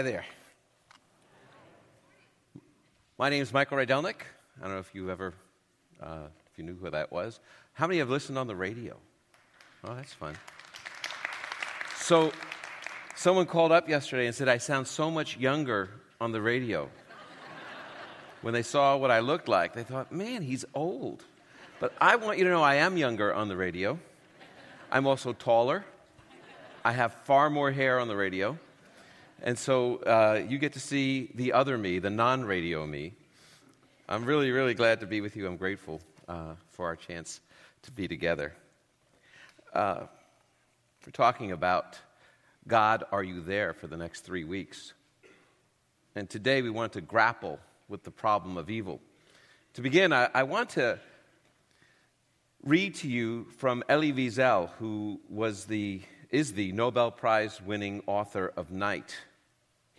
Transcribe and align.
Hi 0.00 0.04
there. 0.04 0.24
My 3.18 3.28
name 3.28 3.42
is 3.42 3.52
Michael 3.52 3.76
Rydelnik. 3.76 4.22
I 4.58 4.62
don't 4.62 4.72
know 4.72 4.78
if 4.78 4.94
you 4.94 5.10
ever, 5.10 5.34
uh, 6.02 6.28
if 6.50 6.56
you 6.56 6.64
knew 6.64 6.74
who 6.74 6.88
that 6.88 7.12
was. 7.12 7.38
How 7.74 7.86
many 7.86 7.98
have 7.98 8.08
listened 8.08 8.38
on 8.38 8.46
the 8.46 8.56
radio? 8.56 8.96
Oh, 9.84 9.94
that's 9.94 10.14
fun. 10.14 10.36
So, 11.96 12.32
someone 13.14 13.44
called 13.44 13.72
up 13.72 13.90
yesterday 13.90 14.24
and 14.24 14.34
said, 14.34 14.48
I 14.48 14.56
sound 14.56 14.86
so 14.86 15.10
much 15.10 15.36
younger 15.36 15.90
on 16.18 16.32
the 16.32 16.40
radio. 16.40 16.88
when 18.40 18.54
they 18.54 18.62
saw 18.62 18.96
what 18.96 19.10
I 19.10 19.18
looked 19.20 19.48
like, 19.48 19.74
they 19.74 19.84
thought, 19.84 20.10
man, 20.10 20.40
he's 20.40 20.64
old. 20.72 21.26
But 21.78 21.92
I 22.00 22.16
want 22.16 22.38
you 22.38 22.44
to 22.44 22.50
know 22.50 22.62
I 22.62 22.76
am 22.76 22.96
younger 22.96 23.34
on 23.34 23.48
the 23.48 23.56
radio. 23.58 23.98
I'm 24.90 25.06
also 25.06 25.34
taller. 25.34 25.84
I 26.86 26.92
have 26.92 27.12
far 27.24 27.50
more 27.50 27.70
hair 27.70 28.00
on 28.00 28.08
the 28.08 28.16
radio. 28.16 28.58
And 29.42 29.58
so 29.58 29.96
uh, 29.96 30.42
you 30.46 30.58
get 30.58 30.74
to 30.74 30.80
see 30.80 31.30
the 31.34 31.54
other 31.54 31.78
me, 31.78 31.98
the 31.98 32.10
non 32.10 32.44
radio 32.44 32.86
me. 32.86 33.14
I'm 34.08 34.24
really, 34.24 34.50
really 34.50 34.74
glad 34.74 35.00
to 35.00 35.06
be 35.06 35.20
with 35.20 35.34
you. 35.34 35.46
I'm 35.46 35.56
grateful 35.56 36.00
uh, 36.28 36.54
for 36.70 36.86
our 36.86 36.96
chance 36.96 37.40
to 37.82 37.92
be 37.92 38.06
together. 38.06 38.52
Uh, 39.72 40.00
we're 41.06 41.12
talking 41.12 41.52
about 41.52 41.98
God, 42.68 43.04
are 43.12 43.22
you 43.22 43.40
there 43.40 43.72
for 43.72 43.86
the 43.86 43.96
next 43.96 44.20
three 44.20 44.44
weeks? 44.44 44.92
And 46.14 46.28
today 46.28 46.60
we 46.60 46.68
want 46.68 46.92
to 46.92 47.00
grapple 47.00 47.58
with 47.88 48.02
the 48.02 48.10
problem 48.10 48.58
of 48.58 48.68
evil. 48.68 49.00
To 49.74 49.80
begin, 49.80 50.12
I, 50.12 50.28
I 50.34 50.42
want 50.42 50.70
to 50.70 50.98
read 52.62 52.96
to 52.96 53.08
you 53.08 53.46
from 53.56 53.82
Elie 53.88 54.12
Wiesel, 54.12 54.70
who 54.78 55.20
was 55.30 55.64
the, 55.64 56.02
is 56.30 56.52
the 56.52 56.72
Nobel 56.72 57.10
Prize 57.10 57.62
winning 57.62 58.02
author 58.06 58.52
of 58.54 58.70
Night. 58.70 59.16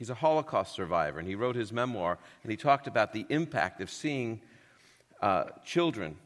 He's 0.01 0.09
a 0.09 0.15
Holocaust 0.15 0.73
survivor, 0.73 1.19
and 1.19 1.27
he 1.27 1.35
wrote 1.35 1.55
his 1.55 1.71
memoir, 1.71 2.17
and 2.41 2.49
he 2.49 2.57
talked 2.57 2.87
about 2.87 3.13
the 3.13 3.23
impact 3.29 3.81
of 3.81 3.91
seeing 3.91 4.41
uh, 5.21 5.43
children 5.63 6.17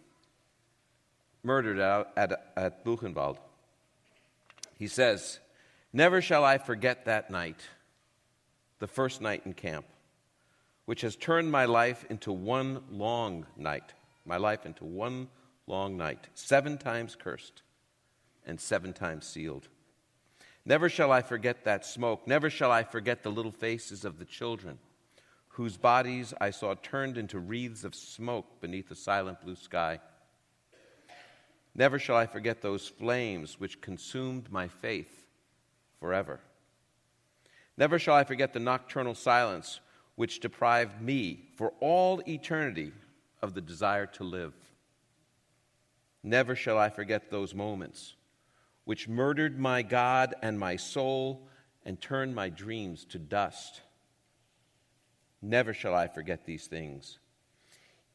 murdered 1.44 1.80
at, 1.80 2.54
at 2.56 2.86
Buchenwald. 2.86 3.36
He 4.80 4.88
says, 4.88 5.40
Never 5.92 6.22
shall 6.22 6.46
I 6.46 6.58
forget 6.58 7.04
that 7.04 7.30
night, 7.30 7.60
the 8.80 8.88
first 8.88 9.20
night 9.20 9.42
in 9.44 9.52
camp, 9.52 9.86
which 10.86 11.02
has 11.02 11.18
turned 11.18 11.52
my 11.52 11.66
life 11.66 12.06
into 12.10 12.32
one 12.32 12.82
long 12.90 13.46
night, 13.58 13.92
my 14.26 14.38
life 14.38 14.66
into 14.66 14.86
one 14.86 15.28
long 15.68 15.98
night, 15.98 16.30
seven 16.34 16.78
times 16.78 17.18
cursed 17.18 17.62
and 18.46 18.58
seven 18.58 18.94
times 18.94 19.28
sealed. 19.28 19.68
Never 20.66 20.90
shall 20.90 21.12
I 21.12 21.22
forget 21.22 21.64
that 21.64 21.86
smoke. 21.86 22.28
Never 22.28 22.50
shall 22.50 22.72
I 22.72 22.84
forget 22.84 23.22
the 23.22 23.32
little 23.32 23.52
faces 23.52 24.04
of 24.04 24.18
the 24.18 24.26
children, 24.26 24.80
whose 25.50 25.78
bodies 25.78 26.34
I 26.42 26.50
saw 26.50 26.74
turned 26.74 27.18
into 27.18 27.40
wreaths 27.40 27.84
of 27.84 27.94
smoke 27.94 28.60
beneath 28.62 28.90
the 28.90 28.96
silent 28.96 29.42
blue 29.42 29.56
sky. 29.56 30.00
Never 31.76 32.00
shall 32.00 32.16
I 32.16 32.26
forget 32.26 32.62
those 32.62 32.88
flames 32.88 33.60
which 33.60 33.82
consumed 33.82 34.52
my 34.52 34.68
faith 34.68 35.28
forever. 36.00 36.40
Never 37.78 38.00
shall 38.00 38.16
I 38.16 38.24
forget 38.24 38.54
the 38.54 38.60
nocturnal 38.60 39.14
silence 39.14 39.82
which 40.16 40.40
deprived 40.40 41.02
me 41.02 41.50
for 41.58 41.74
all 41.82 42.22
eternity 42.28 42.94
of 43.42 43.54
the 43.54 43.62
desire 43.62 44.06
to 44.06 44.24
live. 44.24 44.54
Never 46.24 46.56
shall 46.56 46.80
I 46.80 46.90
forget 46.90 47.30
those 47.30 47.54
moments 47.54 48.16
which 48.86 49.08
murdered 49.08 49.60
my 49.60 49.82
God 49.82 50.34
and 50.42 50.60
my 50.60 50.76
soul 50.76 51.48
and 51.84 52.00
turned 52.00 52.34
my 52.34 52.50
dreams 52.50 53.06
to 53.06 53.20
dust. 53.20 53.82
Never 55.42 55.74
shall 55.74 55.94
I 55.94 56.08
forget 56.08 56.46
these 56.46 56.68
things, 56.68 57.20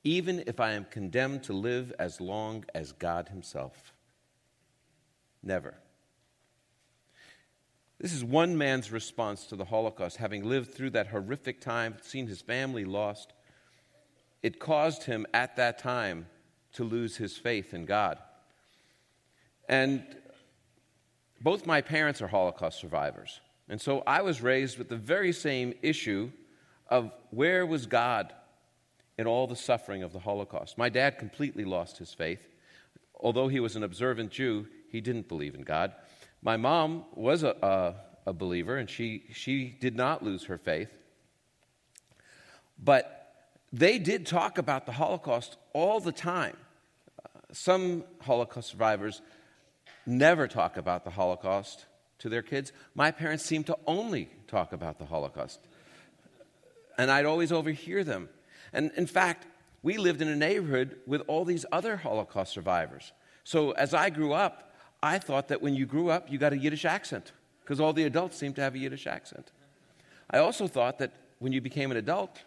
even 0.02 0.42
if 0.46 0.58
I 0.58 0.72
am 0.72 0.86
condemned 0.90 1.44
to 1.44 1.52
live 1.52 1.92
as 1.98 2.20
long 2.20 2.64
as 2.74 2.92
God 2.92 3.28
Himself. 3.28 3.92
Never. 5.42 5.74
This 8.00 8.14
is 8.14 8.24
one 8.24 8.56
man's 8.56 8.90
response 8.90 9.46
to 9.46 9.56
the 9.56 9.66
Holocaust, 9.66 10.16
having 10.16 10.48
lived 10.48 10.72
through 10.72 10.90
that 10.90 11.08
horrific 11.08 11.60
time, 11.60 11.96
seen 12.00 12.26
his 12.26 12.40
family 12.40 12.86
lost. 12.86 13.34
It 14.42 14.58
caused 14.58 15.04
him 15.04 15.26
at 15.34 15.56
that 15.56 15.78
time 15.78 16.26
to 16.72 16.84
lose 16.84 17.18
his 17.18 17.36
faith 17.36 17.74
in 17.74 17.84
God. 17.84 18.18
And 19.68 20.02
both 21.40 21.66
my 21.66 21.80
parents 21.80 22.20
are 22.20 22.28
Holocaust 22.28 22.78
survivors. 22.78 23.40
And 23.68 23.80
so 23.80 24.02
I 24.06 24.22
was 24.22 24.42
raised 24.42 24.78
with 24.78 24.88
the 24.88 24.96
very 24.96 25.32
same 25.32 25.74
issue 25.82 26.30
of 26.88 27.12
where 27.30 27.64
was 27.64 27.86
God 27.86 28.32
in 29.16 29.26
all 29.26 29.46
the 29.46 29.56
suffering 29.56 30.02
of 30.02 30.12
the 30.12 30.18
Holocaust. 30.18 30.76
My 30.76 30.88
dad 30.88 31.18
completely 31.18 31.64
lost 31.64 31.98
his 31.98 32.12
faith. 32.12 32.46
Although 33.18 33.48
he 33.48 33.60
was 33.60 33.76
an 33.76 33.84
observant 33.84 34.30
Jew, 34.30 34.66
he 34.90 35.00
didn't 35.00 35.28
believe 35.28 35.54
in 35.54 35.62
God. 35.62 35.92
My 36.42 36.56
mom 36.56 37.04
was 37.14 37.42
a, 37.42 37.54
a, 37.62 38.30
a 38.30 38.32
believer, 38.32 38.76
and 38.76 38.88
she, 38.88 39.24
she 39.32 39.76
did 39.80 39.94
not 39.94 40.22
lose 40.22 40.44
her 40.44 40.58
faith. 40.58 40.90
But 42.82 43.34
they 43.72 43.98
did 43.98 44.26
talk 44.26 44.58
about 44.58 44.86
the 44.86 44.92
Holocaust 44.92 45.58
all 45.74 46.00
the 46.00 46.12
time. 46.12 46.56
Uh, 47.22 47.28
some 47.52 48.04
Holocaust 48.22 48.70
survivors 48.70 49.22
never 50.10 50.48
talk 50.48 50.76
about 50.76 51.04
the 51.04 51.10
Holocaust 51.10 51.86
to 52.18 52.28
their 52.28 52.42
kids. 52.42 52.72
My 52.94 53.10
parents 53.10 53.44
seemed 53.44 53.66
to 53.66 53.78
only 53.86 54.30
talk 54.46 54.72
about 54.72 54.98
the 54.98 55.06
Holocaust. 55.06 55.60
And 56.98 57.10
I'd 57.10 57.24
always 57.24 57.52
overhear 57.52 58.04
them. 58.04 58.28
And 58.72 58.90
in 58.96 59.06
fact, 59.06 59.46
we 59.82 59.96
lived 59.96 60.20
in 60.20 60.28
a 60.28 60.36
neighborhood 60.36 60.98
with 61.06 61.22
all 61.26 61.44
these 61.44 61.64
other 61.72 61.96
Holocaust 61.96 62.52
survivors. 62.52 63.12
So 63.44 63.70
as 63.72 63.94
I 63.94 64.10
grew 64.10 64.32
up, 64.32 64.74
I 65.02 65.18
thought 65.18 65.48
that 65.48 65.62
when 65.62 65.74
you 65.74 65.86
grew 65.86 66.10
up, 66.10 66.30
you 66.30 66.36
got 66.36 66.52
a 66.52 66.58
Yiddish 66.58 66.84
accent, 66.84 67.32
because 67.62 67.80
all 67.80 67.94
the 67.94 68.04
adults 68.04 68.36
seemed 68.36 68.56
to 68.56 68.60
have 68.60 68.74
a 68.74 68.78
Yiddish 68.78 69.06
accent. 69.06 69.50
I 70.30 70.38
also 70.38 70.68
thought 70.68 70.98
that 70.98 71.12
when 71.38 71.52
you 71.52 71.62
became 71.62 71.90
an 71.90 71.96
adult, 71.96 72.42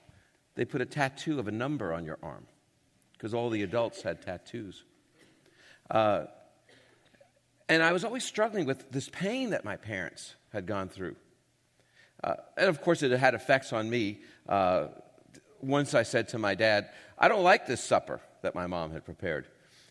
they 0.54 0.66
put 0.66 0.82
a 0.82 0.86
tattoo 0.86 1.40
of 1.40 1.48
a 1.48 1.52
number 1.52 1.92
on 1.92 2.06
your 2.06 2.20
arm, 2.22 2.46
because 3.14 3.34
all 3.34 3.50
the 3.50 3.64
adults 3.64 4.04
had 4.04 4.22
tattoos. 4.22 4.84
Uh, 5.90 6.26
and 7.70 7.82
I 7.82 7.94
was 7.94 8.04
always 8.04 8.24
struggling 8.24 8.66
with 8.66 8.92
this 8.92 9.10
pain 9.10 9.52
that 9.52 9.64
my 9.64 9.76
parents 9.76 10.36
had 10.52 10.66
gone 10.66 10.90
through. 10.90 11.16
Uh, 12.24 12.36
and 12.58 12.68
of 12.68 12.82
course, 12.82 13.04
it 13.04 13.12
had 13.12 13.34
effects 13.34 13.74
on 13.74 13.90
me. 13.90 14.20
Uh, 14.48 14.88
once 15.62 15.94
I 15.94 16.04
said 16.04 16.30
to 16.30 16.38
my 16.38 16.56
dad, 16.56 16.90
I 17.18 17.28
don't 17.28 17.44
like 17.44 17.66
this 17.66 17.84
supper 17.84 18.22
that 18.42 18.56
my 18.56 18.68
mom 18.68 18.92
had 18.92 19.06
prepared. 19.06 19.48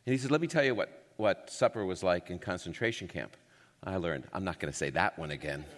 And 0.06 0.12
he 0.12 0.19
said, 0.19 0.31
Let 0.31 0.41
me 0.41 0.47
tell 0.47 0.65
you 0.65 0.75
what, 0.75 1.05
what 1.16 1.50
supper 1.50 1.84
was 1.84 2.03
like 2.03 2.31
in 2.31 2.38
concentration 2.38 3.09
camp. 3.09 3.37
I 3.84 3.97
learned, 3.97 4.25
I'm 4.32 4.44
not 4.44 4.61
going 4.61 4.72
to 4.72 4.77
say 4.77 4.91
that 4.91 5.19
one 5.19 5.31
again. 5.31 5.65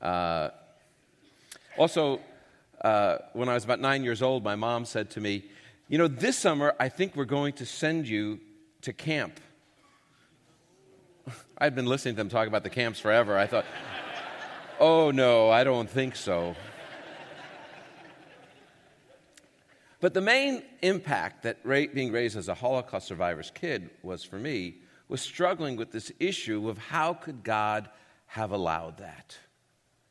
Uh, 0.00 0.50
also, 1.78 2.18
uh, 2.82 3.18
when 3.34 3.48
I 3.48 3.54
was 3.54 3.62
about 3.62 3.78
nine 3.78 4.02
years 4.02 4.20
old, 4.20 4.42
my 4.42 4.56
mom 4.56 4.84
said 4.84 5.10
to 5.10 5.20
me, 5.20 5.44
You 5.88 5.96
know, 5.96 6.08
this 6.08 6.36
summer 6.36 6.74
I 6.80 6.88
think 6.88 7.14
we're 7.14 7.24
going 7.24 7.52
to 7.54 7.66
send 7.66 8.08
you 8.08 8.40
to 8.80 8.92
camp. 8.92 9.38
I'd 11.58 11.74
been 11.74 11.86
listening 11.86 12.14
to 12.14 12.18
them 12.18 12.28
talk 12.28 12.48
about 12.48 12.64
the 12.64 12.70
camps 12.70 12.98
forever. 12.98 13.38
I 13.38 13.46
thought, 13.46 13.64
oh 14.80 15.10
no, 15.10 15.50
I 15.50 15.64
don't 15.64 15.88
think 15.88 16.16
so. 16.16 16.56
But 20.00 20.14
the 20.14 20.20
main 20.20 20.64
impact 20.82 21.44
that 21.44 21.64
being 21.64 22.10
raised 22.10 22.36
as 22.36 22.48
a 22.48 22.54
Holocaust 22.54 23.06
survivor's 23.06 23.52
kid 23.54 23.90
was 24.02 24.24
for 24.24 24.36
me 24.36 24.78
was 25.08 25.20
struggling 25.20 25.76
with 25.76 25.92
this 25.92 26.10
issue 26.18 26.68
of 26.68 26.78
how 26.78 27.14
could 27.14 27.44
God 27.44 27.88
have 28.26 28.50
allowed 28.50 28.98
that? 28.98 29.38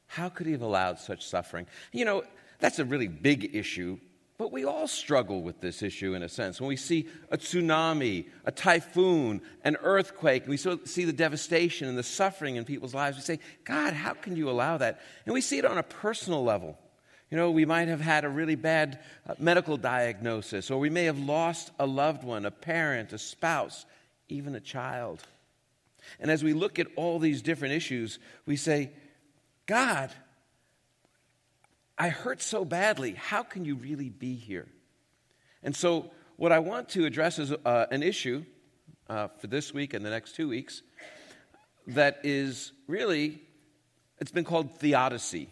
How 0.08 0.30
could 0.30 0.46
He 0.46 0.54
have 0.54 0.62
allowed 0.62 1.00
such 1.00 1.26
suffering? 1.26 1.68
You 1.92 2.06
know, 2.06 2.24
that's 2.60 2.80
a 2.80 2.86
really 2.86 3.08
big 3.08 3.54
issue 3.54 4.00
but 4.42 4.52
we 4.52 4.66
all 4.66 4.88
struggle 4.88 5.44
with 5.44 5.62
this 5.62 5.84
issue 5.84 6.16
in 6.16 6.24
a 6.24 6.28
sense. 6.28 6.60
When 6.60 6.68
we 6.68 6.76
see 6.76 7.08
a 7.30 7.38
tsunami, 7.38 8.26
a 8.44 8.52
typhoon, 8.52 9.40
an 9.64 9.78
earthquake, 9.84 10.48
and 10.48 10.50
we 10.50 10.58
see 10.58 11.06
the 11.06 11.14
devastation 11.14 11.88
and 11.88 11.96
the 11.96 12.02
suffering 12.02 12.56
in 12.56 12.66
people's 12.66 12.96
lives, 12.96 13.18
we 13.18 13.22
say, 13.22 13.38
God, 13.66 13.94
how 13.94 14.14
can 14.14 14.36
you 14.36 14.50
allow 14.50 14.78
that? 14.78 15.00
And 15.28 15.34
we 15.36 15.42
see 15.42 15.60
it 15.60 15.66
on 15.66 15.78
a 15.78 15.84
personal 15.84 16.44
level. 16.44 16.76
You 17.30 17.38
know, 17.38 17.52
we 17.52 17.66
might 17.66 17.88
have 17.88 18.02
had 18.02 18.26
a 18.26 18.30
really 18.30 18.56
bad 18.56 19.02
uh, 19.28 19.36
medical 19.38 19.78
diagnosis, 19.78 20.72
or 20.72 20.80
we 20.80 20.90
may 20.90 21.04
have 21.04 21.20
lost 21.20 21.70
a 21.78 21.86
loved 21.86 22.24
one, 22.24 22.48
a 22.48 22.52
parent, 22.52 23.14
a 23.14 23.20
spouse, 23.20 23.86
even 24.28 24.56
a 24.56 24.60
child. 24.60 25.22
And 26.20 26.32
as 26.32 26.44
we 26.44 26.54
look 26.54 26.80
at 26.80 26.88
all 26.96 27.20
these 27.20 27.44
different 27.44 27.76
issues, 27.76 28.18
we 28.48 28.56
say, 28.56 28.90
God, 29.68 30.10
I 32.02 32.10
hurt 32.10 32.42
so 32.42 32.66
badly. 32.66 33.12
How 33.12 33.44
can 33.44 33.64
you 33.64 33.76
really 33.76 34.10
be 34.10 34.34
here? 34.34 34.68
And 35.62 35.76
so, 35.76 36.10
what 36.36 36.52
I 36.52 36.58
want 36.58 36.90
to 36.90 37.06
address 37.06 37.38
is 37.38 37.52
uh, 37.52 37.86
an 37.92 38.02
issue 38.02 38.44
uh, 39.08 39.28
for 39.38 39.46
this 39.46 39.72
week 39.72 39.94
and 39.94 40.04
the 40.04 40.10
next 40.10 40.36
two 40.36 40.50
weeks 40.50 40.82
that 41.86 42.22
is 42.24 42.72
really, 42.88 43.40
it's 44.18 44.32
been 44.32 44.46
called 44.46 44.80
theodicy. 44.80 45.50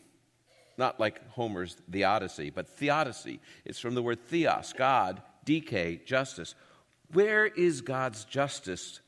not 0.75 0.99
like 0.99 1.21
Homer's 1.33 1.77
The 1.87 2.05
Odyssey, 2.05 2.49
but 2.49 2.67
theodicy. 2.67 3.41
It's 3.63 3.77
from 3.77 3.93
the 3.93 4.01
word 4.01 4.19
theos, 4.27 4.73
God, 4.73 5.21
dike, 5.45 6.07
justice. 6.07 6.55
Where 7.13 7.45
is 7.45 7.81
God's 7.81 8.25
justice 8.25 9.01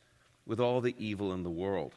with 0.45 0.59
all 0.59 0.79
the 0.79 0.94
evil 0.99 1.33
in 1.33 1.41
the 1.41 1.49
world? 1.49 1.95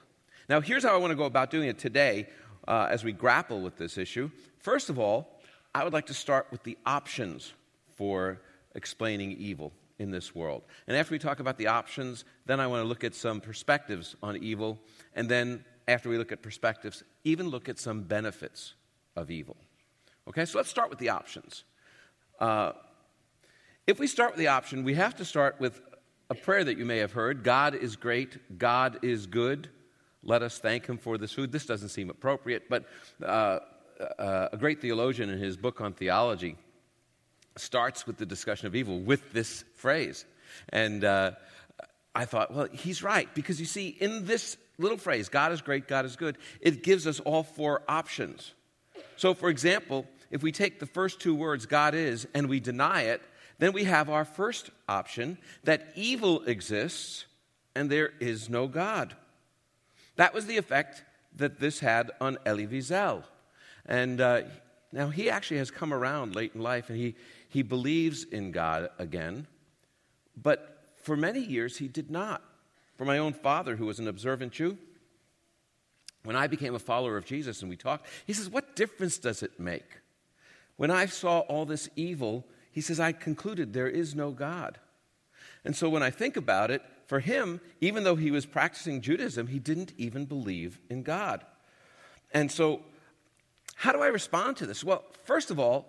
Now, 0.49 0.63
here's 0.63 0.85
how 0.85 0.95
I 0.95 0.97
want 0.97 1.11
to 1.11 1.17
go 1.17 1.25
about 1.25 1.51
doing 1.51 1.69
it 1.69 1.79
today 1.79 2.29
uh, 2.67 2.87
as 2.89 3.05
we 3.05 3.13
grapple 3.13 3.61
with 3.61 3.77
this 3.77 3.99
issue. 3.99 4.31
First 4.59 4.89
of 4.89 4.99
all, 4.99 5.34
I 5.75 5.83
would 5.83 5.93
like 5.93 6.07
to 6.07 6.15
start 6.15 6.47
with 6.51 6.63
the 6.63 6.79
options 6.87 7.53
for 7.97 8.41
explaining 8.75 9.33
evil 9.33 9.73
in 9.99 10.11
this 10.11 10.35
world. 10.35 10.63
And 10.87 10.97
after 10.97 11.13
we 11.13 11.19
talk 11.19 11.41
about 11.41 11.59
the 11.59 11.67
options, 11.67 12.25
then 12.47 12.61
I 12.61 12.67
want 12.67 12.83
to 12.83 12.89
look 12.89 13.05
at 13.05 13.15
some 13.15 13.41
perspectives 13.41 14.17
on 14.23 14.37
evil. 14.37 14.79
And 15.15 15.29
then, 15.29 15.65
after 15.87 16.09
we 16.09 16.17
look 16.17 16.33
at 16.33 16.43
perspectives, 16.43 17.03
even 17.25 17.49
look 17.49 17.69
at 17.69 17.79
some 17.79 18.03
benefits 18.03 18.75
of 19.17 19.31
evil. 19.31 19.57
Okay, 20.29 20.45
so 20.45 20.59
let's 20.59 20.71
start 20.71 20.91
with 20.91 20.99
the 20.99 21.11
options. 21.11 21.65
Uh, 22.41 22.73
if 23.87 23.99
we 23.99 24.07
start 24.07 24.33
with 24.33 24.39
the 24.39 24.49
option, 24.49 24.83
we 24.83 24.95
have 24.95 25.15
to 25.17 25.25
start 25.25 25.57
with 25.61 25.81
a 26.31 26.35
prayer 26.35 26.65
that 26.65 26.79
you 26.79 26.85
may 26.85 26.99
have 26.99 27.13
heard 27.13 27.43
God 27.43 27.75
is 27.75 27.97
great, 27.97 28.59
God 28.59 28.99
is 29.03 29.27
good. 29.27 29.69
Let 30.23 30.43
us 30.43 30.59
thank 30.59 30.87
him 30.87 30.97
for 30.97 31.19
this 31.19 31.33
food. 31.33 31.53
This 31.53 31.67
doesn't 31.67 31.91
seem 31.91 32.09
appropriate, 32.09 32.71
but 32.71 32.87
uh, 33.23 33.59
uh, 34.01 34.49
a 34.53 34.57
great 34.57 34.81
theologian 34.81 35.31
in 35.31 35.39
his 35.39 35.57
book 35.57 35.81
on 35.81 35.93
theology 35.93 36.57
starts 37.57 38.07
with 38.07 38.17
the 38.17 38.27
discussion 38.27 38.67
of 38.67 38.75
evil 38.75 39.01
with 39.01 39.33
this 39.33 39.65
phrase. 39.75 40.25
And 40.71 41.05
uh, 41.05 41.33
I 42.15 42.25
thought, 42.25 42.53
well, 42.53 42.69
he's 42.73 43.03
right, 43.03 43.33
because 43.35 43.61
you 43.61 43.67
see, 43.67 43.89
in 43.89 44.27
this 44.27 44.57
little 44.79 44.99
phrase, 44.99 45.29
God 45.29 45.53
is 45.53 45.63
great, 45.63 45.89
God 45.89 46.05
is 46.05 46.17
good, 46.17 46.37
it 46.61 46.83
gives 46.83 47.07
us 47.07 47.21
all 47.21 47.43
four 47.43 47.83
options. 47.89 48.53
So, 49.17 49.35
for 49.35 49.49
example, 49.49 50.07
if 50.31 50.43
we 50.43 50.53
take 50.53 50.81
the 50.81 50.87
first 50.87 51.21
two 51.21 51.35
words, 51.35 51.67
God 51.67 51.95
is, 51.95 52.27
and 52.35 52.49
we 52.49 52.61
deny 52.61 53.03
it, 53.03 53.23
then 53.59 53.73
we 53.73 53.85
have 53.85 54.11
our 54.11 54.25
first 54.25 54.71
option 54.89 55.39
that 55.63 55.93
evil 55.95 56.43
exists 56.45 57.27
and 57.75 57.91
there 57.91 58.13
is 58.21 58.49
no 58.49 58.67
God. 58.67 59.15
That 60.17 60.35
was 60.35 60.47
the 60.47 60.57
effect 60.57 61.05
that 61.37 61.61
this 61.61 61.81
had 61.81 62.11
on 62.21 62.39
Elie 62.47 62.67
Wiesel. 62.67 63.25
And 63.87 64.21
uh, 64.21 64.43
now 64.93 65.09
he 65.09 65.29
actually 65.29 65.59
has 65.59 65.71
come 65.71 65.93
around 65.93 66.35
late 66.35 66.53
in 66.55 66.61
life 66.61 66.89
and 66.89 66.99
he, 66.99 67.15
he 67.49 67.63
believes 67.63 68.25
in 68.25 68.51
God 68.51 68.91
again, 68.99 69.47
but 70.37 70.93
for 70.97 71.17
many 71.17 71.41
years 71.41 71.77
he 71.79 71.89
did 71.89 72.11
not. 72.11 72.43
For 72.97 73.05
my 73.05 73.19
own 73.19 73.33
father, 73.33 73.77
who 73.77 73.87
was 73.87 73.99
an 73.99 74.09
observant 74.09 74.53
Jew, 74.53 74.79
when 76.23 76.37
I 76.37 76.47
became 76.47 76.75
a 76.75 76.79
follower 76.79 77.17
of 77.17 77.27
Jesus 77.27 77.61
and 77.61 77.69
we 77.69 77.77
talked, 77.77 78.07
he 78.27 78.33
says, 78.33 78.49
What 78.49 78.77
difference 78.77 79.19
does 79.19 79.43
it 79.43 79.59
make? 79.59 79.99
When 80.77 80.91
I 80.91 81.07
saw 81.07 81.41
all 81.41 81.67
this 81.67 81.89
evil, 81.97 82.47
he 82.71 82.81
says, 82.81 82.99
I 82.99 83.13
concluded 83.13 83.73
there 83.73 83.89
is 83.89 84.15
no 84.15 84.31
God. 84.31 84.79
And 85.65 85.77
so 85.77 85.89
when 85.89 86.03
I 86.03 86.11
think 86.11 86.37
about 86.37 86.71
it, 86.71 86.83
for 87.07 87.21
him, 87.21 87.61
even 87.81 88.05
though 88.05 88.17
he 88.17 88.31
was 88.31 88.47
practicing 88.47 89.01
Judaism, 89.01 89.49
he 89.49 89.59
didn't 89.59 89.93
even 89.99 90.25
believe 90.25 90.79
in 90.89 91.03
God. 91.03 91.45
And 92.33 92.51
so, 92.51 92.83
how 93.75 93.93
do 93.93 94.01
I 94.01 94.09
respond 94.09 94.57
to 94.59 94.67
this? 94.67 94.85
Well, 94.85 95.05
first 95.25 95.51
of 95.51 95.59
all, 95.59 95.87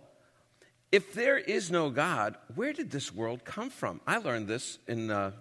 if 0.92 1.14
there 1.14 1.38
is 1.38 1.72
no 1.72 1.90
God, 1.90 2.36
where 2.56 2.74
did 2.74 2.92
this 2.92 3.14
world 3.14 3.44
come 3.44 3.70
from? 3.70 4.02
I 4.08 4.18
learned 4.18 4.48
this 4.48 4.80
in 4.88 5.12
uh, 5.12 5.32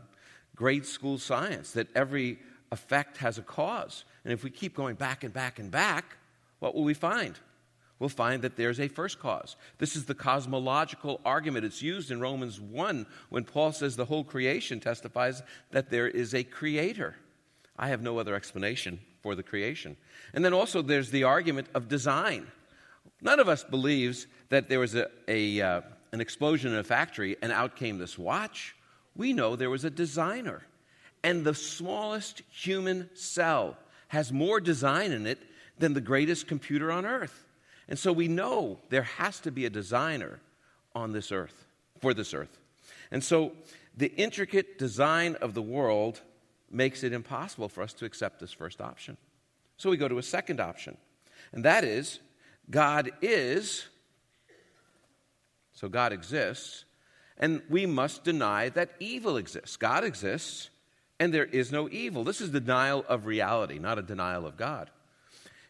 grade 0.57 0.87
school 0.87 1.19
science 1.19 1.73
that 1.73 1.89
every 1.95 2.39
effect 2.73 3.19
has 3.19 3.39
a 3.39 3.43
cause. 3.43 4.05
And 4.25 4.33
if 4.33 4.43
we 4.43 4.51
keep 4.51 4.75
going 4.75 4.97
back 4.97 5.23
and 5.25 5.33
back 5.33 5.59
and 5.59 5.71
back, 5.71 6.17
what 6.59 6.75
will 6.75 6.85
we 6.85 6.95
find? 6.95 7.39
We'll 7.99 8.09
find 8.09 8.43
that 8.43 8.57
there's 8.57 8.81
a 8.81 8.89
first 8.89 9.21
cause. 9.21 9.57
This 9.79 9.95
is 9.95 10.07
the 10.07 10.15
cosmological 10.15 11.21
argument. 11.25 11.65
It's 11.65 11.83
used 11.83 12.11
in 12.11 12.21
Romans 12.21 12.61
1 12.61 13.07
when 13.29 13.45
Paul 13.45 13.73
says 13.73 13.95
the 13.95 14.05
whole 14.05 14.25
creation 14.25 14.81
testifies 14.81 15.43
that 15.71 15.91
there 15.91 16.09
is 16.09 16.35
a 16.35 16.43
creator. 16.43 17.15
I 17.77 17.89
have 17.89 18.03
no 18.03 18.19
other 18.19 18.35
explanation 18.35 19.01
for 19.25 19.35
the 19.35 19.43
creation. 19.43 19.97
And 20.35 20.45
then 20.45 20.53
also 20.53 20.83
there's 20.83 21.11
the 21.11 21.25
argument 21.25 21.69
of 21.75 21.89
design. 21.89 22.47
None 23.23 23.41
of 23.41 23.49
us 23.49 23.65
believes 23.65 24.27
that 24.51 24.69
there 24.69 24.79
was 24.79 24.95
a, 24.95 25.09
a 25.27 25.63
uh, 25.63 25.81
an 26.13 26.21
explosion 26.21 26.73
in 26.73 26.79
a 26.79 26.85
factory 26.85 27.39
and 27.41 27.51
out 27.51 27.75
came 27.75 27.97
this 27.97 28.19
watch. 28.19 28.77
We 29.17 29.33
know 29.33 29.57
there 29.57 29.71
was 29.71 29.85
a 29.85 29.91
designer. 29.91 30.63
And 31.23 31.43
the 31.43 31.55
smallest 31.55 32.43
human 32.51 33.09
cell 33.15 33.79
has 34.09 34.31
more 34.31 34.61
design 34.61 35.11
in 35.11 35.27
it 35.27 35.39
than 35.79 35.95
the 35.95 36.03
greatest 36.03 36.47
computer 36.47 36.93
on 36.93 37.07
earth. 37.07 37.47
And 37.89 37.99
so 37.99 38.13
we 38.13 38.29
know 38.29 38.79
there 38.91 39.05
has 39.05 39.41
to 39.41 39.51
be 39.51 39.65
a 39.65 39.71
designer 39.71 40.39
on 40.95 41.13
this 41.13 41.33
earth, 41.33 41.65
for 41.99 42.13
this 42.13 42.35
earth. 42.35 42.61
And 43.11 43.25
so 43.25 43.53
the 43.97 44.13
intricate 44.17 44.79
design 44.79 45.35
of 45.41 45.55
the 45.55 45.63
world 45.63 46.21
makes 46.71 47.03
it 47.05 47.13
impossible 47.13 47.69
for 47.69 47.83
us 47.83 47.93
to 47.95 48.05
accept 48.05 48.41
this 48.41 48.53
first 48.53 48.81
option. 48.81 49.17
So 49.77 49.91
we 49.91 49.97
go 49.97 50.09
to 50.09 50.19
a 50.19 50.23
second 50.23 50.61
option, 50.61 50.97
and 51.53 51.65
that 51.65 51.85
is 51.85 52.21
God 52.71 53.11
is, 53.21 53.87
so 55.73 55.89
God 55.89 56.13
exists, 56.13 56.85
and 57.37 57.63
we 57.69 57.85
must 57.87 58.25
deny 58.25 58.69
that 58.71 58.91
evil 59.01 59.37
exists. 59.37 59.77
God 59.77 60.05
exists, 60.05 60.71
and 61.19 61.35
there 61.35 61.45
is 61.45 61.73
no 61.73 61.89
evil. 61.91 62.25
This 62.25 62.41
is 62.41 62.51
denial 62.51 63.05
of 63.09 63.27
reality, 63.27 63.79
not 63.79 63.99
a 63.99 64.03
denial 64.03 64.47
of 64.47 64.57
God. 64.57 64.91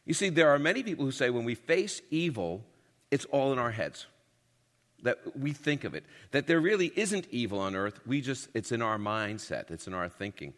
You 0.04 0.14
see, 0.14 0.28
there 0.28 0.50
are 0.50 0.58
many 0.58 0.82
people 0.82 1.04
who 1.04 1.10
say 1.10 1.30
when 1.30 1.44
we 1.44 1.54
face 1.54 2.02
evil, 2.10 2.62
it's 3.10 3.24
all 3.26 3.52
in 3.52 3.58
our 3.58 3.70
heads. 3.70 4.06
That 5.02 5.36
we 5.38 5.52
think 5.52 5.84
of 5.84 5.94
it. 5.94 6.04
That 6.30 6.46
there 6.46 6.60
really 6.60 6.92
isn't 6.94 7.26
evil 7.30 7.58
on 7.58 7.74
earth. 7.74 8.00
We 8.06 8.20
just, 8.20 8.48
it's 8.54 8.72
in 8.72 8.82
our 8.82 8.98
mindset, 8.98 9.70
it's 9.70 9.86
in 9.86 9.94
our 9.94 10.08
thinking. 10.08 10.54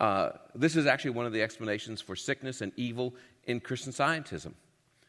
Uh, 0.00 0.30
this 0.54 0.76
is 0.76 0.86
actually 0.86 1.12
one 1.12 1.26
of 1.26 1.32
the 1.32 1.42
explanations 1.42 2.00
for 2.00 2.16
sickness 2.16 2.60
and 2.60 2.72
evil 2.76 3.14
in 3.44 3.60
Christian 3.60 3.92
scientism 3.92 4.54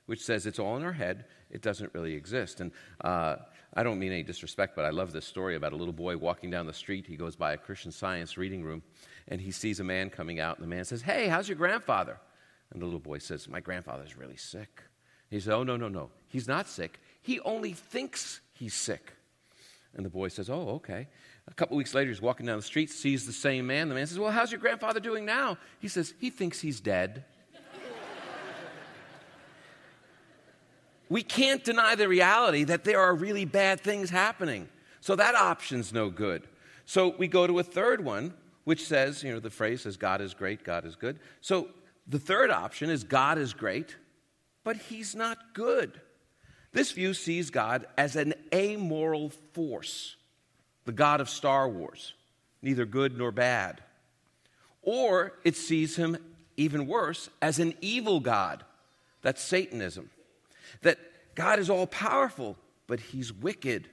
which 0.05 0.23
says 0.23 0.45
it's 0.45 0.59
all 0.59 0.77
in 0.77 0.83
our 0.83 0.93
head, 0.93 1.25
it 1.49 1.61
doesn't 1.61 1.93
really 1.93 2.13
exist. 2.13 2.61
And 2.61 2.71
uh, 3.01 3.37
I 3.73 3.83
don't 3.83 3.99
mean 3.99 4.11
any 4.11 4.23
disrespect, 4.23 4.75
but 4.75 4.85
I 4.85 4.89
love 4.89 5.11
this 5.11 5.25
story 5.25 5.55
about 5.55 5.73
a 5.73 5.75
little 5.75 5.93
boy 5.93 6.17
walking 6.17 6.49
down 6.51 6.67
the 6.67 6.73
street. 6.73 7.07
He 7.07 7.15
goes 7.15 7.35
by 7.35 7.53
a 7.53 7.57
Christian 7.57 7.91
science 7.91 8.37
reading 8.37 8.63
room, 8.63 8.83
and 9.27 9.41
he 9.41 9.51
sees 9.51 9.79
a 9.79 9.83
man 9.83 10.09
coming 10.09 10.39
out, 10.39 10.57
and 10.57 10.63
the 10.63 10.73
man 10.73 10.85
says, 10.85 11.01
Hey, 11.01 11.27
how's 11.27 11.49
your 11.49 11.57
grandfather? 11.57 12.19
And 12.71 12.81
the 12.81 12.85
little 12.85 12.99
boy 12.99 13.19
says, 13.19 13.47
My 13.47 13.59
grandfather's 13.59 14.17
really 14.17 14.37
sick. 14.37 14.83
He 15.29 15.39
says, 15.39 15.49
Oh, 15.49 15.63
no, 15.63 15.75
no, 15.75 15.87
no. 15.87 16.11
He's 16.27 16.47
not 16.47 16.67
sick. 16.67 16.99
He 17.21 17.39
only 17.41 17.73
thinks 17.73 18.41
he's 18.53 18.75
sick. 18.75 19.13
And 19.95 20.05
the 20.05 20.09
boy 20.09 20.27
says, 20.27 20.49
Oh, 20.49 20.69
okay. 20.75 21.07
A 21.47 21.53
couple 21.53 21.77
weeks 21.77 21.93
later, 21.93 22.09
he's 22.09 22.21
walking 22.21 22.45
down 22.45 22.57
the 22.57 22.63
street, 22.63 22.89
sees 22.89 23.25
the 23.25 23.33
same 23.33 23.67
man. 23.67 23.89
The 23.89 23.95
man 23.95 24.07
says, 24.07 24.19
Well, 24.19 24.31
how's 24.31 24.51
your 24.51 24.59
grandfather 24.59 24.99
doing 24.99 25.25
now? 25.25 25.57
He 25.79 25.87
says, 25.87 26.13
He 26.19 26.29
thinks 26.29 26.59
he's 26.59 26.79
dead. 26.79 27.23
we 31.09 31.21
can't 31.21 31.63
deny 31.63 31.95
the 31.95 32.07
reality 32.07 32.63
that 32.63 32.83
there 32.83 32.99
are 32.99 33.13
really 33.13 33.45
bad 33.45 33.79
things 33.79 34.09
happening. 34.09 34.67
So 35.01 35.15
that 35.15 35.35
option's 35.35 35.93
no 35.93 36.09
good. 36.09 36.47
So 36.85 37.15
we 37.17 37.27
go 37.27 37.45
to 37.45 37.59
a 37.59 37.63
third 37.63 38.03
one, 38.03 38.33
which 38.63 38.85
says, 38.85 39.23
you 39.23 39.31
know, 39.31 39.39
the 39.39 39.49
phrase 39.49 39.81
says, 39.81 39.97
God 39.97 40.21
is 40.21 40.33
great, 40.33 40.63
God 40.63 40.85
is 40.85 40.95
good. 40.95 41.19
So 41.41 41.69
the 42.07 42.19
third 42.19 42.51
option 42.51 42.89
is 42.89 43.03
God 43.03 43.37
is 43.37 43.53
great, 43.53 43.95
but 44.63 44.77
he's 44.77 45.15
not 45.15 45.53
good. 45.53 45.99
This 46.73 46.91
view 46.91 47.13
sees 47.13 47.49
God 47.49 47.85
as 47.97 48.15
an 48.15 48.33
amoral 48.53 49.29
force, 49.53 50.15
the 50.85 50.91
God 50.91 51.21
of 51.21 51.29
Star 51.29 51.67
Wars, 51.67 52.13
neither 52.61 52.85
good 52.85 53.17
nor 53.17 53.31
bad. 53.31 53.81
Or 54.81 55.33
it 55.43 55.55
sees 55.55 55.95
him, 55.95 56.17
even 56.57 56.87
worse, 56.87 57.29
as 57.41 57.59
an 57.59 57.73
evil 57.81 58.19
God. 58.19 58.63
That's 59.21 59.41
Satanism 59.41 60.09
that 60.81 60.99
God 61.35 61.59
is 61.59 61.69
all 61.69 61.87
powerful, 61.87 62.57
but 62.87 62.99
he's 62.99 63.33
wicked. 63.33 63.89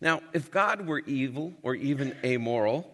Now, 0.00 0.22
if 0.32 0.50
God 0.50 0.86
were 0.86 1.00
evil 1.00 1.52
or 1.62 1.74
even 1.74 2.16
amoral, 2.24 2.90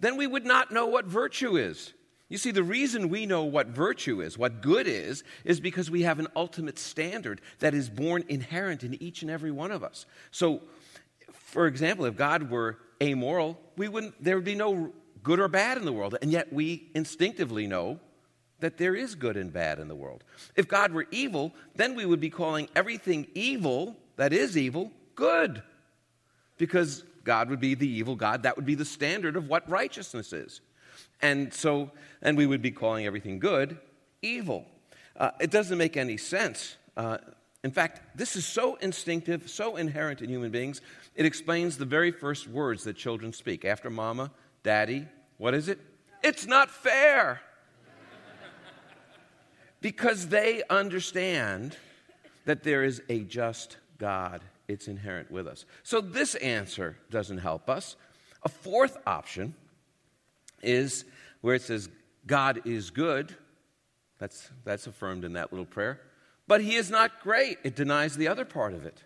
then 0.00 0.16
we 0.16 0.26
would 0.26 0.44
not 0.44 0.70
know 0.70 0.86
what 0.86 1.06
virtue 1.06 1.56
is. 1.56 1.92
You 2.28 2.38
see, 2.38 2.50
the 2.50 2.62
reason 2.62 3.08
we 3.08 3.26
know 3.26 3.44
what 3.44 3.68
virtue 3.68 4.22
is, 4.22 4.38
what 4.38 4.62
good 4.62 4.86
is, 4.86 5.22
is 5.44 5.60
because 5.60 5.90
we 5.90 6.02
have 6.02 6.18
an 6.18 6.28
ultimate 6.34 6.78
standard 6.78 7.40
that 7.58 7.74
is 7.74 7.90
born 7.90 8.24
inherent 8.28 8.84
in 8.84 9.00
each 9.02 9.22
and 9.22 9.30
every 9.30 9.50
one 9.50 9.70
of 9.70 9.84
us. 9.84 10.06
So, 10.30 10.62
for 11.52 11.66
example, 11.66 12.06
if 12.06 12.16
God 12.16 12.50
were 12.50 12.78
amoral, 13.02 13.60
we 13.76 13.86
wouldn't, 13.86 14.14
there 14.24 14.36
would 14.36 14.44
be 14.44 14.54
no 14.54 14.90
good 15.22 15.38
or 15.38 15.48
bad 15.48 15.76
in 15.76 15.84
the 15.84 15.92
world. 15.92 16.16
And 16.22 16.32
yet 16.32 16.50
we 16.50 16.88
instinctively 16.94 17.66
know 17.66 18.00
that 18.60 18.78
there 18.78 18.94
is 18.94 19.14
good 19.14 19.36
and 19.36 19.52
bad 19.52 19.78
in 19.78 19.86
the 19.86 19.94
world. 19.94 20.24
If 20.56 20.66
God 20.66 20.92
were 20.92 21.06
evil, 21.10 21.52
then 21.76 21.94
we 21.94 22.06
would 22.06 22.20
be 22.20 22.30
calling 22.30 22.70
everything 22.74 23.26
evil 23.34 23.98
that 24.16 24.32
is 24.32 24.56
evil 24.56 24.92
good. 25.14 25.62
Because 26.56 27.04
God 27.22 27.50
would 27.50 27.60
be 27.60 27.74
the 27.74 27.86
evil 27.86 28.16
God. 28.16 28.44
That 28.44 28.56
would 28.56 28.64
be 28.64 28.74
the 28.74 28.86
standard 28.86 29.36
of 29.36 29.46
what 29.46 29.68
righteousness 29.68 30.32
is. 30.32 30.62
And 31.20 31.52
so, 31.52 31.90
and 32.22 32.38
we 32.38 32.46
would 32.46 32.62
be 32.62 32.70
calling 32.70 33.04
everything 33.04 33.38
good 33.38 33.76
evil. 34.22 34.64
Uh, 35.18 35.32
it 35.38 35.50
doesn't 35.50 35.76
make 35.76 35.98
any 35.98 36.16
sense. 36.16 36.76
Uh, 36.96 37.18
In 37.64 37.70
fact, 37.70 38.16
this 38.16 38.34
is 38.34 38.44
so 38.44 38.74
instinctive, 38.76 39.48
so 39.48 39.76
inherent 39.76 40.20
in 40.20 40.28
human 40.28 40.50
beings, 40.50 40.80
it 41.14 41.24
explains 41.24 41.76
the 41.76 41.84
very 41.84 42.10
first 42.10 42.48
words 42.48 42.84
that 42.84 42.96
children 42.96 43.32
speak. 43.32 43.64
After 43.64 43.88
mama, 43.88 44.32
daddy, 44.62 45.06
what 45.38 45.54
is 45.54 45.68
it? 45.68 45.78
It's 46.22 46.46
not 46.46 46.70
fair. 46.70 47.40
because 49.80 50.28
they 50.28 50.62
understand 50.70 51.76
that 52.46 52.64
there 52.64 52.82
is 52.82 53.02
a 53.08 53.20
just 53.20 53.76
God. 53.98 54.40
It's 54.66 54.88
inherent 54.88 55.30
with 55.30 55.46
us. 55.46 55.64
So 55.82 56.00
this 56.00 56.34
answer 56.36 56.96
doesn't 57.10 57.38
help 57.38 57.68
us. 57.68 57.96
A 58.42 58.48
fourth 58.48 58.96
option 59.06 59.54
is 60.62 61.04
where 61.42 61.54
it 61.54 61.62
says, 61.62 61.88
God 62.26 62.62
is 62.64 62.90
good. 62.90 63.36
That's, 64.18 64.50
that's 64.64 64.86
affirmed 64.86 65.24
in 65.24 65.34
that 65.34 65.52
little 65.52 65.66
prayer. 65.66 66.00
But 66.52 66.60
he 66.60 66.74
is 66.74 66.90
not 66.90 67.22
great. 67.22 67.56
It 67.64 67.76
denies 67.76 68.14
the 68.14 68.28
other 68.28 68.44
part 68.44 68.74
of 68.74 68.84
it. 68.84 69.02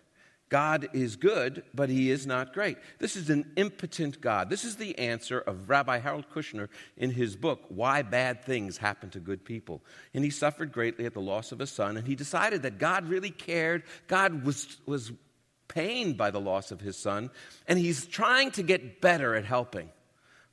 God 0.49 0.89
is 0.91 1.15
good, 1.15 1.63
but 1.73 1.87
he 1.87 2.11
is 2.11 2.27
not 2.27 2.53
great. 2.53 2.77
This 2.99 3.15
is 3.15 3.29
an 3.29 3.53
impotent 3.55 4.19
God. 4.19 4.49
This 4.49 4.65
is 4.65 4.75
the 4.75 4.99
answer 4.99 5.39
of 5.39 5.69
Rabbi 5.69 5.99
Harold 5.99 6.25
Kushner 6.29 6.67
in 6.97 7.09
his 7.09 7.37
book, 7.37 7.61
Why 7.69 8.01
Bad 8.01 8.43
Things 8.43 8.79
Happen 8.79 9.11
to 9.11 9.21
Good 9.21 9.45
People. 9.45 9.81
And 10.13 10.25
he 10.25 10.29
suffered 10.29 10.73
greatly 10.73 11.05
at 11.05 11.13
the 11.13 11.21
loss 11.21 11.53
of 11.53 11.61
a 11.61 11.67
son, 11.67 11.95
and 11.95 12.05
he 12.05 12.15
decided 12.15 12.63
that 12.63 12.79
God 12.79 13.07
really 13.07 13.31
cared. 13.31 13.83
God 14.07 14.43
was, 14.43 14.75
was 14.85 15.13
pained 15.69 16.17
by 16.17 16.31
the 16.31 16.41
loss 16.41 16.71
of 16.71 16.81
his 16.81 16.97
son, 16.97 17.29
and 17.65 17.79
he's 17.79 18.05
trying 18.07 18.51
to 18.51 18.61
get 18.61 18.99
better 18.99 19.35
at 19.35 19.45
helping. 19.45 19.87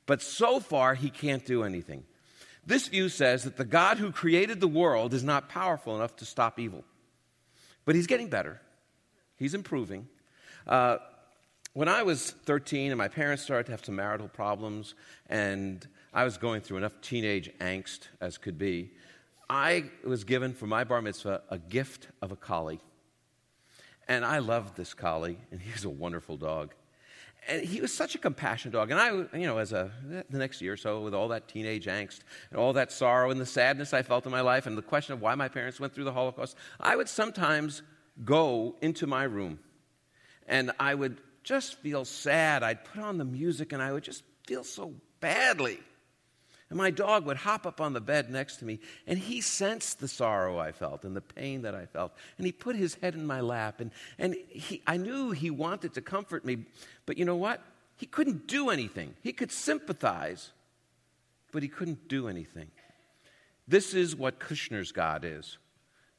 But 0.05 0.21
so 0.21 0.61
far, 0.61 0.95
he 0.95 1.09
can't 1.09 1.45
do 1.45 1.63
anything. 1.63 2.05
This 2.65 2.87
view 2.87 3.09
says 3.09 3.43
that 3.43 3.57
the 3.57 3.65
God 3.65 3.97
who 3.97 4.11
created 4.11 4.59
the 4.59 4.67
world 4.67 5.13
is 5.13 5.23
not 5.23 5.49
powerful 5.49 5.95
enough 5.95 6.15
to 6.17 6.25
stop 6.25 6.59
evil. 6.59 6.83
But 7.85 7.95
he's 7.95 8.07
getting 8.07 8.29
better, 8.29 8.59
he's 9.37 9.53
improving. 9.53 10.07
Uh, 10.65 10.97
when 11.73 11.89
I 11.89 12.03
was 12.03 12.31
13 12.31 12.91
and 12.91 12.97
my 12.97 13.09
parents 13.09 13.43
started 13.43 13.65
to 13.65 13.73
have 13.73 13.83
some 13.83 13.97
marital 13.97 14.29
problems, 14.29 14.95
and 15.27 15.85
I 16.13 16.23
was 16.23 16.37
going 16.37 16.61
through 16.61 16.77
enough 16.77 16.99
teenage 17.01 17.51
angst 17.59 18.07
as 18.21 18.37
could 18.37 18.57
be, 18.57 18.91
I 19.49 19.91
was 20.03 20.23
given 20.23 20.53
for 20.53 20.65
my 20.65 20.85
bar 20.85 21.01
mitzvah 21.01 21.43
a 21.49 21.59
gift 21.59 22.07
of 22.21 22.31
a 22.31 22.35
collie. 22.35 22.79
And 24.07 24.23
I 24.23 24.39
loved 24.39 24.77
this 24.77 24.93
collie, 24.93 25.37
and 25.51 25.61
he 25.61 25.71
was 25.71 25.83
a 25.83 25.89
wonderful 25.89 26.37
dog 26.37 26.73
and 27.47 27.63
he 27.63 27.81
was 27.81 27.93
such 27.93 28.15
a 28.15 28.17
compassionate 28.17 28.73
dog. 28.73 28.91
And 28.91 28.99
I, 28.99 29.37
you 29.37 29.45
know, 29.45 29.57
as 29.57 29.71
a, 29.71 29.91
the 30.29 30.37
next 30.37 30.61
year 30.61 30.73
or 30.73 30.77
so, 30.77 31.01
with 31.01 31.13
all 31.13 31.27
that 31.29 31.47
teenage 31.47 31.85
angst 31.85 32.19
and 32.49 32.59
all 32.59 32.73
that 32.73 32.91
sorrow 32.91 33.31
and 33.31 33.39
the 33.39 33.45
sadness 33.45 33.93
I 33.93 34.01
felt 34.01 34.25
in 34.25 34.31
my 34.31 34.41
life 34.41 34.65
and 34.65 34.77
the 34.77 34.81
question 34.81 35.13
of 35.13 35.21
why 35.21 35.35
my 35.35 35.47
parents 35.47 35.79
went 35.79 35.93
through 35.93 36.05
the 36.05 36.13
Holocaust, 36.13 36.57
I 36.79 36.95
would 36.95 37.09
sometimes 37.09 37.83
go 38.23 38.75
into 38.81 39.07
my 39.07 39.23
room 39.23 39.59
and 40.47 40.71
I 40.79 40.95
would 40.95 41.21
just 41.43 41.75
feel 41.75 42.05
sad. 42.05 42.63
I'd 42.63 42.83
put 42.83 43.03
on 43.03 43.17
the 43.17 43.25
music 43.25 43.73
and 43.73 43.81
I 43.81 43.91
would 43.91 44.03
just 44.03 44.23
feel 44.47 44.63
so 44.63 44.93
badly. 45.19 45.79
And 46.69 46.77
my 46.77 46.89
dog 46.89 47.25
would 47.25 47.37
hop 47.37 47.67
up 47.67 47.79
on 47.79 47.93
the 47.93 48.01
bed 48.01 48.31
next 48.31 48.57
to 48.57 48.65
me, 48.65 48.79
and 49.05 49.19
he 49.19 49.39
sensed 49.41 49.99
the 49.99 50.07
sorrow 50.07 50.57
I 50.57 50.71
felt 50.71 51.05
and 51.05 51.15
the 51.15 51.21
pain 51.21 51.61
that 51.61 51.75
I 51.75 51.85
felt. 51.85 52.13
And 52.37 52.45
he 52.45 52.51
put 52.51 52.75
his 52.75 52.95
head 52.95 53.13
in 53.13 53.25
my 53.25 53.41
lap, 53.41 53.81
and, 53.81 53.91
and 54.17 54.35
he, 54.49 54.81
I 54.87 54.97
knew 54.97 55.31
he 55.31 55.51
wanted 55.51 55.93
to 55.93 56.01
comfort 56.01 56.43
me, 56.43 56.65
but 57.05 57.17
you 57.17 57.25
know 57.25 57.35
what? 57.35 57.61
He 57.97 58.07
couldn't 58.07 58.47
do 58.47 58.71
anything. 58.71 59.13
He 59.21 59.31
could 59.31 59.51
sympathize, 59.51 60.51
but 61.51 61.61
he 61.61 61.69
couldn't 61.69 62.07
do 62.07 62.27
anything. 62.27 62.71
This 63.67 63.93
is 63.93 64.15
what 64.15 64.39
Kushner's 64.39 64.91
God 64.91 65.23
is. 65.23 65.57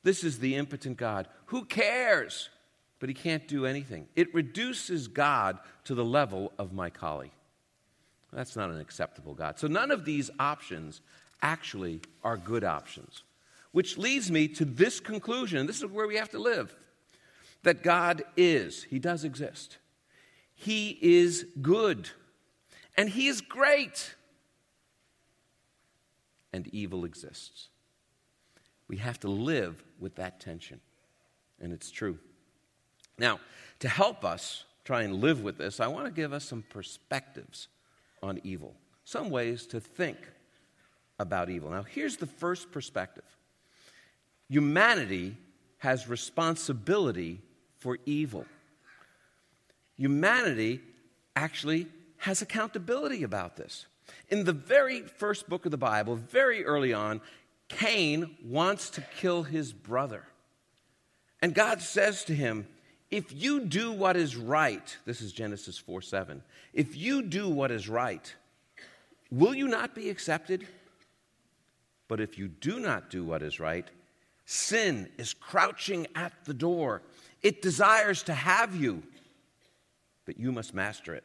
This 0.02 0.22
is 0.22 0.38
the 0.38 0.54
impotent 0.54 0.96
God. 0.96 1.28
Who 1.46 1.64
cares? 1.64 2.50
But 2.98 3.08
he 3.08 3.14
can't 3.14 3.46
do 3.46 3.66
anything. 3.66 4.06
It 4.14 4.32
reduces 4.32 5.08
God 5.08 5.58
to 5.84 5.94
the 5.94 6.04
level 6.04 6.52
of 6.58 6.72
my 6.72 6.88
collie. 6.88 7.32
That's 8.36 8.54
not 8.54 8.68
an 8.68 8.78
acceptable 8.78 9.32
God. 9.32 9.58
So 9.58 9.66
none 9.66 9.90
of 9.90 10.04
these 10.04 10.30
options 10.38 11.00
actually 11.40 12.02
are 12.22 12.36
good 12.36 12.64
options. 12.64 13.22
Which 13.72 13.96
leads 13.96 14.30
me 14.30 14.46
to 14.48 14.66
this 14.66 15.00
conclusion, 15.00 15.66
this 15.66 15.78
is 15.78 15.86
where 15.86 16.06
we 16.06 16.16
have 16.16 16.28
to 16.32 16.38
live 16.38 16.76
that 17.62 17.82
God 17.82 18.22
is, 18.36 18.84
He 18.84 18.98
does 18.98 19.24
exist. 19.24 19.78
He 20.54 20.98
is 21.00 21.46
good, 21.62 22.10
and 22.96 23.08
He 23.08 23.26
is 23.26 23.40
great, 23.40 24.14
and 26.52 26.68
evil 26.74 27.06
exists. 27.06 27.68
We 28.86 28.98
have 28.98 29.18
to 29.20 29.28
live 29.28 29.82
with 29.98 30.16
that 30.16 30.40
tension, 30.40 30.80
and 31.58 31.72
it's 31.72 31.90
true. 31.90 32.18
Now, 33.18 33.40
to 33.78 33.88
help 33.88 34.26
us 34.26 34.64
try 34.84 35.02
and 35.02 35.14
live 35.22 35.42
with 35.42 35.56
this, 35.56 35.80
I 35.80 35.86
want 35.86 36.04
to 36.04 36.12
give 36.12 36.34
us 36.34 36.44
some 36.44 36.62
perspectives 36.68 37.68
on 38.22 38.40
evil, 38.44 38.74
some 39.04 39.30
ways 39.30 39.66
to 39.66 39.80
think 39.80 40.16
about 41.18 41.50
evil. 41.50 41.70
Now, 41.70 41.82
here's 41.82 42.16
the 42.16 42.26
first 42.26 42.70
perspective 42.70 43.24
humanity 44.48 45.36
has 45.78 46.08
responsibility 46.08 47.40
for 47.78 47.98
evil. 48.06 48.46
Humanity 49.96 50.80
actually 51.34 51.86
has 52.18 52.42
accountability 52.42 53.22
about 53.22 53.56
this. 53.56 53.86
In 54.28 54.44
the 54.44 54.52
very 54.52 55.02
first 55.02 55.48
book 55.48 55.64
of 55.64 55.70
the 55.70 55.76
Bible, 55.76 56.16
very 56.16 56.64
early 56.64 56.92
on, 56.92 57.20
Cain 57.68 58.36
wants 58.44 58.90
to 58.90 59.00
kill 59.00 59.42
his 59.42 59.72
brother. 59.72 60.24
And 61.42 61.54
God 61.54 61.80
says 61.80 62.24
to 62.24 62.34
him, 62.34 62.66
if 63.10 63.32
you 63.32 63.60
do 63.60 63.92
what 63.92 64.16
is 64.16 64.36
right, 64.36 64.96
this 65.04 65.20
is 65.20 65.32
Genesis 65.32 65.78
4 65.78 66.02
7, 66.02 66.42
if 66.72 66.96
you 66.96 67.22
do 67.22 67.48
what 67.48 67.70
is 67.70 67.88
right, 67.88 68.34
will 69.30 69.54
you 69.54 69.68
not 69.68 69.94
be 69.94 70.10
accepted? 70.10 70.66
But 72.08 72.20
if 72.20 72.38
you 72.38 72.48
do 72.48 72.78
not 72.78 73.10
do 73.10 73.24
what 73.24 73.42
is 73.42 73.58
right, 73.58 73.86
sin 74.44 75.08
is 75.18 75.34
crouching 75.34 76.06
at 76.14 76.32
the 76.44 76.54
door. 76.54 77.02
It 77.42 77.62
desires 77.62 78.22
to 78.24 78.34
have 78.34 78.76
you, 78.76 79.02
but 80.24 80.38
you 80.38 80.52
must 80.52 80.72
master 80.72 81.14
it. 81.14 81.24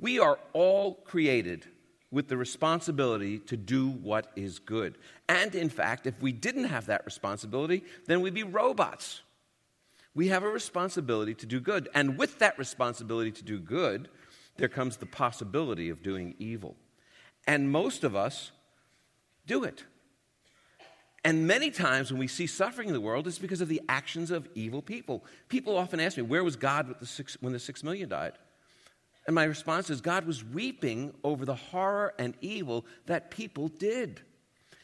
We 0.00 0.18
are 0.18 0.38
all 0.52 0.94
created 0.94 1.66
with 2.10 2.28
the 2.28 2.36
responsibility 2.36 3.38
to 3.38 3.56
do 3.56 3.88
what 3.88 4.32
is 4.34 4.58
good. 4.58 4.96
And 5.28 5.54
in 5.54 5.68
fact, 5.68 6.06
if 6.06 6.20
we 6.20 6.32
didn't 6.32 6.64
have 6.64 6.86
that 6.86 7.04
responsibility, 7.04 7.84
then 8.06 8.20
we'd 8.20 8.34
be 8.34 8.42
robots 8.42 9.20
we 10.14 10.28
have 10.28 10.42
a 10.42 10.48
responsibility 10.48 11.34
to 11.34 11.46
do 11.46 11.60
good. 11.60 11.88
And 11.94 12.18
with 12.18 12.38
that 12.40 12.58
responsibility 12.58 13.30
to 13.32 13.42
do 13.42 13.58
good, 13.58 14.08
there 14.56 14.68
comes 14.68 14.96
the 14.96 15.06
possibility 15.06 15.88
of 15.88 16.02
doing 16.02 16.34
evil. 16.38 16.76
And 17.46 17.70
most 17.70 18.04
of 18.04 18.14
us 18.16 18.50
do 19.46 19.64
it. 19.64 19.84
And 21.24 21.46
many 21.46 21.70
times 21.70 22.10
when 22.10 22.18
we 22.18 22.26
see 22.26 22.46
suffering 22.46 22.88
in 22.88 22.94
the 22.94 23.00
world, 23.00 23.26
it's 23.26 23.38
because 23.38 23.60
of 23.60 23.68
the 23.68 23.82
actions 23.88 24.30
of 24.30 24.48
evil 24.54 24.80
people. 24.80 25.24
People 25.48 25.76
often 25.76 26.00
ask 26.00 26.16
me, 26.16 26.22
Where 26.22 26.42
was 26.42 26.56
God 26.56 26.94
the 26.98 27.06
six, 27.06 27.36
when 27.40 27.52
the 27.52 27.58
six 27.58 27.84
million 27.84 28.08
died? 28.08 28.32
And 29.26 29.34
my 29.34 29.44
response 29.44 29.90
is, 29.90 30.00
God 30.00 30.26
was 30.26 30.42
weeping 30.42 31.12
over 31.22 31.44
the 31.44 31.54
horror 31.54 32.14
and 32.18 32.34
evil 32.40 32.86
that 33.06 33.30
people 33.30 33.68
did. 33.68 34.22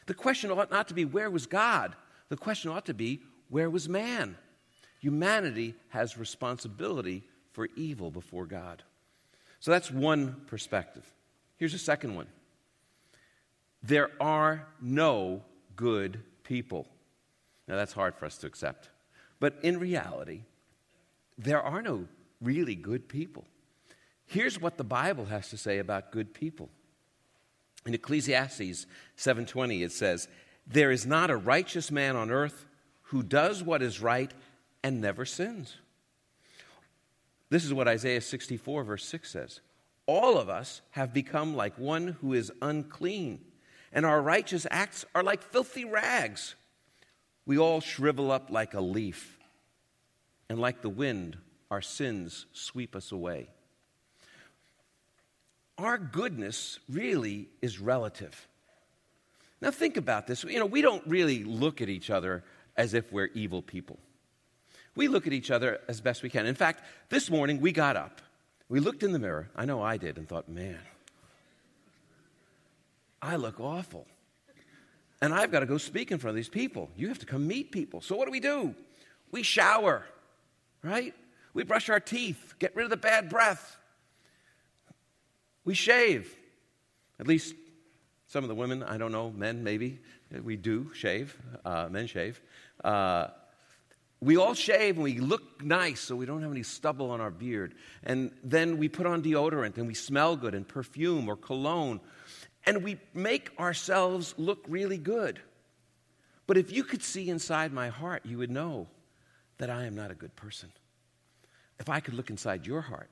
The 0.05 0.13
question 0.13 0.51
ought 0.51 0.71
not 0.71 0.87
to 0.89 0.93
be, 0.93 1.05
Where 1.05 1.31
was 1.31 1.47
God? 1.47 1.95
The 2.29 2.37
question 2.37 2.71
ought 2.71 2.85
to 2.85 2.93
be, 2.93 3.21
Where 3.49 3.69
was 3.69 3.89
man? 3.89 4.37
Humanity 4.99 5.75
has 5.89 6.17
responsibility 6.17 7.23
for 7.51 7.69
evil 7.75 8.11
before 8.11 8.45
God. 8.45 8.83
So 9.59 9.71
that's 9.71 9.91
one 9.91 10.41
perspective. 10.47 11.05
Here's 11.57 11.73
a 11.73 11.79
second 11.79 12.15
one 12.15 12.27
there 13.83 14.11
are 14.19 14.67
no 14.81 15.41
good 15.75 16.21
people. 16.43 16.87
Now, 17.67 17.75
that's 17.75 17.93
hard 17.93 18.15
for 18.15 18.25
us 18.25 18.37
to 18.39 18.47
accept. 18.47 18.89
But 19.39 19.55
in 19.61 19.79
reality, 19.79 20.41
there 21.37 21.61
are 21.61 21.81
no 21.81 22.07
really 22.41 22.75
good 22.75 23.07
people. 23.07 23.45
Here's 24.25 24.59
what 24.59 24.77
the 24.77 24.83
Bible 24.83 25.25
has 25.25 25.49
to 25.49 25.57
say 25.57 25.77
about 25.77 26.11
good 26.11 26.33
people. 26.33 26.69
In 27.85 27.93
Ecclesiastes 27.93 28.85
7:20 29.15 29.83
it 29.83 29.91
says, 29.91 30.27
"There 30.65 30.91
is 30.91 31.05
not 31.05 31.29
a 31.29 31.37
righteous 31.37 31.91
man 31.91 32.15
on 32.15 32.31
earth 32.31 32.65
who 33.03 33.23
does 33.23 33.63
what 33.63 33.81
is 33.81 34.01
right 34.01 34.33
and 34.87 35.01
never 35.01 35.25
sins. 35.25 35.75
This 37.49 37.65
is 37.65 37.73
what 37.73 37.89
Isaiah 37.89 38.21
64, 38.21 38.85
verse 38.85 39.05
6 39.05 39.29
says 39.29 39.59
All 40.05 40.37
of 40.37 40.47
us 40.47 40.81
have 40.91 41.13
become 41.13 41.57
like 41.57 41.77
one 41.77 42.15
who 42.21 42.33
is 42.33 42.53
unclean, 42.61 43.41
and 43.91 44.05
our 44.05 44.21
righteous 44.21 44.65
acts 44.71 45.03
are 45.13 45.23
like 45.23 45.43
filthy 45.43 45.83
rags. 45.83 46.55
We 47.45 47.57
all 47.57 47.81
shrivel 47.81 48.31
up 48.31 48.49
like 48.49 48.73
a 48.73 48.81
leaf, 48.81 49.37
and 50.49 50.57
like 50.57 50.81
the 50.81 50.89
wind, 50.89 51.37
our 51.69 51.81
sins 51.81 52.45
sweep 52.53 52.95
us 52.95 53.11
away. 53.11 53.49
Our 55.77 55.97
goodness 55.97 56.79
really 56.89 57.49
is 57.61 57.79
relative. 57.79 58.47
Now, 59.59 59.71
think 59.71 59.97
about 59.97 60.27
this. 60.27 60.45
You 60.45 60.59
know, 60.59 60.65
we 60.65 60.81
don't 60.81 61.05
really 61.07 61.43
look 61.43 61.81
at 61.81 61.89
each 61.89 62.09
other 62.09 62.45
as 62.77 62.93
if 62.93 63.11
we're 63.11 63.29
evil 63.33 63.61
people. 63.61 63.99
We 64.97 65.07
look 65.07 65.27
at 65.27 65.33
each 65.33 65.51
other 65.51 65.79
as 65.87 66.01
best 66.01 66.23
we 66.23 66.29
can. 66.29 66.45
In 66.45 66.55
fact, 66.55 66.83
this 67.09 67.29
morning 67.29 67.61
we 67.61 67.71
got 67.71 67.95
up, 67.95 68.21
we 68.67 68.79
looked 68.79 69.03
in 69.03 69.11
the 69.13 69.19
mirror, 69.19 69.49
I 69.55 69.65
know 69.65 69.81
I 69.81 69.97
did, 69.97 70.17
and 70.17 70.27
thought, 70.27 70.49
man, 70.49 70.79
I 73.21 73.35
look 73.35 73.59
awful. 73.59 74.05
And 75.21 75.33
I've 75.33 75.51
got 75.51 75.61
to 75.61 75.65
go 75.65 75.77
speak 75.77 76.11
in 76.11 76.17
front 76.19 76.31
of 76.31 76.35
these 76.35 76.49
people. 76.49 76.89
You 76.95 77.07
have 77.07 77.19
to 77.19 77.25
come 77.25 77.47
meet 77.47 77.71
people. 77.71 78.01
So 78.01 78.15
what 78.15 78.25
do 78.25 78.31
we 78.31 78.39
do? 78.39 78.75
We 79.31 79.41
shower, 79.41 80.05
right? 80.83 81.13
We 81.53 81.63
brush 81.63 81.89
our 81.89 81.99
teeth, 81.99 82.55
get 82.59 82.75
rid 82.75 82.83
of 82.83 82.89
the 82.89 82.97
bad 82.97 83.29
breath. 83.29 83.77
We 85.63 85.73
shave. 85.73 86.35
At 87.19 87.27
least 87.27 87.55
some 88.27 88.43
of 88.43 88.47
the 88.47 88.55
women, 88.55 88.83
I 88.83 88.97
don't 88.97 89.11
know, 89.11 89.31
men 89.31 89.63
maybe, 89.63 89.99
we 90.43 90.55
do 90.55 90.91
shave. 90.93 91.35
Uh, 91.63 91.87
men 91.89 92.07
shave. 92.07 92.41
Uh, 92.83 93.27
we 94.19 94.37
all 94.37 94.53
shave 94.53 94.95
and 94.95 95.03
we 95.03 95.19
look 95.19 95.63
nice 95.63 95.99
so 95.99 96.15
we 96.15 96.25
don't 96.25 96.41
have 96.41 96.51
any 96.51 96.63
stubble 96.63 97.11
on 97.11 97.21
our 97.21 97.29
beard. 97.29 97.75
And 98.03 98.31
then 98.43 98.77
we 98.77 98.89
put 98.89 99.05
on 99.05 99.21
deodorant 99.21 99.77
and 99.77 99.87
we 99.87 99.93
smell 99.93 100.35
good 100.35 100.55
and 100.55 100.67
perfume 100.67 101.29
or 101.29 101.35
cologne. 101.35 101.99
And 102.65 102.83
we 102.83 102.97
make 103.13 103.51
ourselves 103.59 104.33
look 104.37 104.65
really 104.67 104.97
good. 104.97 105.39
But 106.47 106.57
if 106.57 106.71
you 106.71 106.83
could 106.83 107.03
see 107.03 107.29
inside 107.29 107.71
my 107.71 107.89
heart, 107.89 108.25
you 108.25 108.37
would 108.39 108.49
know 108.49 108.87
that 109.59 109.69
I 109.69 109.85
am 109.85 109.95
not 109.95 110.11
a 110.11 110.15
good 110.15 110.35
person. 110.35 110.71
If 111.79 111.89
I 111.89 111.99
could 111.99 112.15
look 112.15 112.29
inside 112.29 112.65
your 112.65 112.81
heart, 112.81 113.09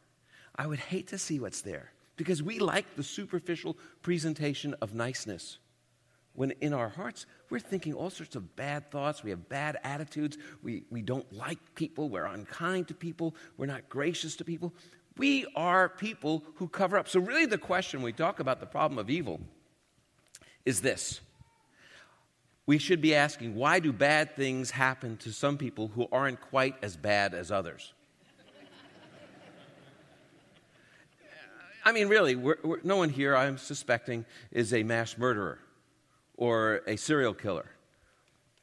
I 0.56 0.66
would 0.66 0.80
hate 0.80 1.08
to 1.10 1.18
see 1.18 1.40
what's 1.40 1.62
there 1.62 1.92
because 2.18 2.42
we 2.42 2.60
like 2.60 2.96
the 2.96 3.04
superficial 3.04 3.78
presentation 4.02 4.74
of 4.82 4.96
niceness. 4.96 5.60
When 6.36 6.52
in 6.62 6.74
our 6.74 6.90
hearts, 6.90 7.26
we're 7.50 7.60
thinking 7.60 7.94
all 7.94 8.10
sorts 8.10 8.36
of 8.36 8.56
bad 8.56 8.92
thoughts, 8.92 9.24
we 9.24 9.30
have 9.30 9.48
bad 9.48 9.78
attitudes, 9.84 10.38
we, 10.62 10.84
we 10.90 11.02
don't 11.02 11.32
like 11.32 11.58
people, 11.76 12.10
we're 12.10 12.26
unkind 12.26 12.90
to 12.90 12.94
people, 12.94 13.36
we're 13.58 13.66
not 13.66 13.88
gracious 13.88 14.36
to 14.38 14.46
people. 14.46 14.74
We 15.18 15.46
are 15.56 15.88
people 15.88 16.44
who 16.56 16.68
cover 16.68 16.98
up. 16.98 17.08
So, 17.08 17.22
really, 17.22 17.46
the 17.46 17.58
question 17.58 18.02
when 18.02 18.06
we 18.06 18.14
talk 18.14 18.42
about 18.42 18.60
the 18.60 18.66
problem 18.66 19.00
of 19.00 19.10
evil 19.10 19.40
is 20.66 20.82
this 20.82 21.22
we 22.66 22.78
should 22.80 23.00
be 23.00 23.16
asking 23.16 23.56
why 23.56 23.80
do 23.80 23.94
bad 23.94 24.36
things 24.36 24.72
happen 24.72 25.16
to 25.18 25.32
some 25.32 25.58
people 25.58 25.88
who 25.96 26.08
aren't 26.12 26.42
quite 26.42 26.76
as 26.82 26.98
bad 26.98 27.34
as 27.34 27.52
others? 27.52 27.94
I 31.88 31.92
mean, 31.92 32.08
really, 32.08 32.36
we're, 32.36 32.58
we're, 32.64 32.80
no 32.84 32.98
one 32.98 33.10
here, 33.10 33.38
I'm 33.38 33.60
suspecting, 33.60 34.26
is 34.52 34.74
a 34.74 34.82
mass 34.82 35.20
murderer 35.20 35.60
or 36.38 36.82
a 36.88 36.96
serial 36.96 37.34
killer. 37.34 37.70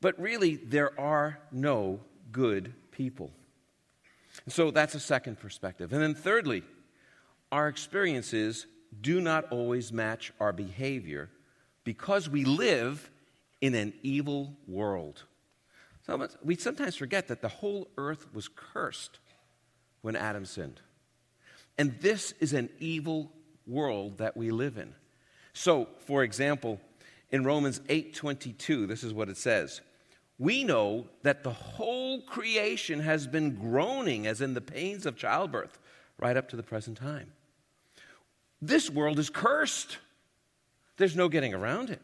But 0.01 0.21
really, 0.21 0.57
there 0.57 0.99
are 0.99 1.39
no 1.51 2.01
good 2.33 2.75
people. 2.91 3.31
So 4.49 4.71
that's 4.71 4.95
a 4.95 5.01
second 5.01 5.39
perspective. 5.39 5.93
And 5.93 6.03
then, 6.03 6.15
thirdly, 6.15 6.63
our 7.51 7.69
experiences 7.69 8.67
do 9.01 9.21
not 9.21 9.51
always 9.51 9.93
match 9.93 10.33
our 10.41 10.53
behavior 10.53 11.31
because 11.85 12.29
we 12.29 12.45
live 12.45 13.11
in 13.61 13.75
an 13.75 13.93
evil 14.03 14.57
world. 14.67 15.23
So 16.07 16.29
we 16.43 16.57
sometimes 16.57 16.97
forget 16.97 17.29
that 17.29 17.43
the 17.43 17.49
whole 17.49 17.89
earth 17.97 18.27
was 18.35 18.49
cursed 18.49 19.21
when 20.01 20.17
Adam 20.17 20.45
sinned. 20.45 20.81
And 21.79 21.99
this 22.01 22.33
is 22.41 22.53
an 22.53 22.69
evil 22.81 23.33
world 23.67 24.19
that 24.19 24.37
we 24.37 24.51
live 24.51 24.79
in. 24.79 24.95
So, 25.53 25.89
for 26.07 26.23
example, 26.23 26.81
in 27.33 27.45
Romans 27.45 27.81
8:22, 27.89 28.87
this 28.87 29.03
is 29.03 29.13
what 29.13 29.29
it 29.29 29.37
says. 29.37 29.81
We 30.39 30.65
know 30.65 31.09
that 31.23 31.43
the 31.43 31.53
whole 31.53 32.23
creation 32.23 33.01
has 33.01 33.27
been 33.27 33.57
groaning 33.57 34.27
as 34.27 34.41
in 34.41 34.55
the 34.55 34.61
pains 34.61 35.07
of 35.07 35.17
childbirth 35.17 35.79
right 36.19 36.37
up 36.37 36.49
to 36.51 36.57
the 36.57 36.63
present 36.63 36.99
time. 36.99 37.33
This 38.61 38.91
world 38.91 39.19
is 39.19 39.31
cursed. 39.31 39.99
There's 40.97 41.17
no 41.17 41.29
getting 41.29 41.55
around 41.55 41.91
it. 41.91 42.01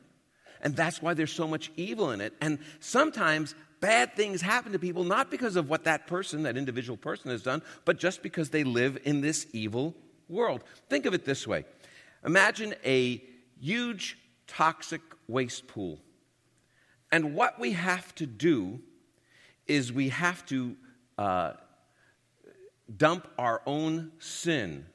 And 0.60 0.74
that's 0.74 1.00
why 1.00 1.14
there's 1.14 1.32
so 1.32 1.46
much 1.46 1.70
evil 1.76 2.10
in 2.10 2.20
it. 2.20 2.34
And 2.40 2.58
sometimes 2.80 3.54
bad 3.80 4.14
things 4.14 4.40
happen 4.40 4.72
to 4.72 4.78
people 4.78 5.04
not 5.04 5.30
because 5.30 5.56
of 5.56 5.68
what 5.68 5.84
that 5.84 6.06
person, 6.06 6.42
that 6.42 6.56
individual 6.56 6.96
person, 6.96 7.30
has 7.30 7.42
done, 7.42 7.62
but 7.84 7.98
just 7.98 8.22
because 8.22 8.50
they 8.50 8.64
live 8.64 8.98
in 9.04 9.20
this 9.20 9.46
evil 9.52 9.94
world. 10.28 10.64
Think 10.88 11.06
of 11.06 11.14
it 11.14 11.24
this 11.24 11.46
way 11.46 11.64
Imagine 12.24 12.74
a 12.84 13.22
huge 13.60 14.18
toxic 14.46 15.00
waste 15.28 15.68
pool. 15.68 16.00
And 17.12 17.34
what 17.34 17.60
we 17.60 17.72
have 17.72 18.14
to 18.16 18.26
do 18.26 18.80
is 19.66 19.92
we 19.92 20.08
have 20.08 20.44
to 20.46 20.76
uh, 21.16 21.52
dump 22.96 23.28
our 23.38 23.62
own 23.66 24.12
sin 24.18 24.86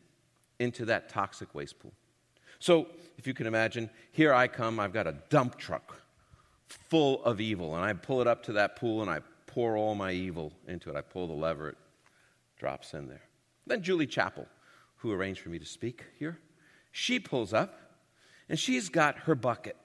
into 0.60 0.86
that 0.86 1.10
toxic 1.10 1.54
waste 1.56 1.80
pool. 1.80 1.94
So, 2.60 2.88
if 3.18 3.28
you 3.28 3.34
can 3.34 3.46
imagine, 3.46 3.90
here 4.12 4.34
I 4.34 4.48
come, 4.48 4.80
I've 4.80 4.94
got 4.94 5.06
a 5.06 5.16
dump 5.30 5.58
truck 5.58 5.96
full 6.68 7.24
of 7.24 7.40
evil. 7.40 7.76
And 7.76 7.84
I 7.84 7.94
pull 7.94 8.22
it 8.22 8.28
up 8.28 8.44
to 8.44 8.54
that 8.54 8.76
pool 8.76 9.02
and 9.02 9.10
I 9.10 9.20
pour 9.46 9.78
all 9.78 9.96
my 9.96 10.12
evil 10.12 10.52
into 10.68 10.90
it. 10.90 10.96
I 10.96 11.02
pull 11.02 11.28
the 11.28 11.34
lever, 11.34 11.70
it 11.70 11.78
drops 12.58 12.94
in 12.94 13.08
there. 13.08 13.22
Then 13.68 13.82
Julie 13.82 14.08
Chappell, 14.08 14.48
who 14.98 15.12
arranged 15.12 15.42
for 15.42 15.50
me 15.50 15.60
to 15.60 15.66
speak 15.66 16.06
here, 16.18 16.40
she 16.92 17.20
pulls 17.20 17.54
up 17.54 17.80
and 18.50 18.58
she's 18.58 18.90
got 18.90 19.18
her 19.20 19.36
bucket. 19.36 19.78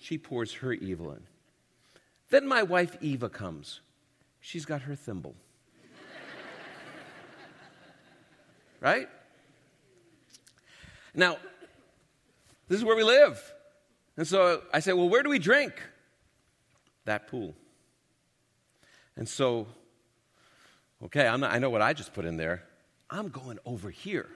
She 0.00 0.16
pours 0.16 0.54
her 0.54 0.72
evil 0.72 1.12
in. 1.12 1.20
Then 2.30 2.48
my 2.48 2.62
wife 2.62 2.96
Eva 3.02 3.28
comes. 3.28 3.80
She's 4.40 4.64
got 4.64 4.82
her 4.82 4.96
thimble. 4.96 5.34
right? 8.80 9.08
Now, 11.14 11.36
this 12.66 12.78
is 12.78 12.84
where 12.84 12.96
we 12.96 13.04
live. 13.04 13.54
And 14.16 14.26
so 14.26 14.62
I 14.72 14.80
say, 14.80 14.94
Well, 14.94 15.08
where 15.08 15.22
do 15.22 15.28
we 15.28 15.38
drink? 15.38 15.74
That 17.04 17.28
pool. 17.28 17.54
And 19.16 19.28
so, 19.28 19.66
okay, 21.04 21.24
not, 21.24 21.52
i 21.52 21.58
know 21.58 21.68
what 21.68 21.82
I 21.82 21.92
just 21.92 22.14
put 22.14 22.24
in 22.24 22.38
there. 22.38 22.64
I'm 23.10 23.28
going 23.28 23.58
over 23.66 23.90
here. 23.90 24.30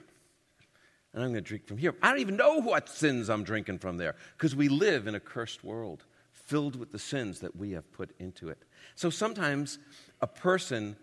And 1.15 1.23
I'm 1.23 1.31
going 1.31 1.41
to 1.41 1.47
drink 1.47 1.65
from 1.65 1.77
here. 1.77 1.95
I 2.03 2.09
don't 2.11 2.19
even 2.19 2.35
know 2.35 2.59
what 2.59 2.89
sins 2.89 3.29
I'm 3.29 3.45
drinking 3.45 3.79
from 3.79 3.95
there 3.95 4.15
because 4.37 4.53
we 4.53 4.67
live 4.67 5.07
in 5.07 5.15
a 5.15 5.19
cursed 5.19 5.63
world 5.63 6.03
filled 6.33 6.75
with 6.75 6.91
the 6.91 6.99
sins 6.99 7.39
that 7.39 7.55
we 7.55 7.71
have 7.71 7.89
put 7.93 8.11
into 8.19 8.49
it. 8.49 8.57
So 8.95 9.09
sometimes 9.09 9.79
a 10.19 10.27
person 10.27 10.97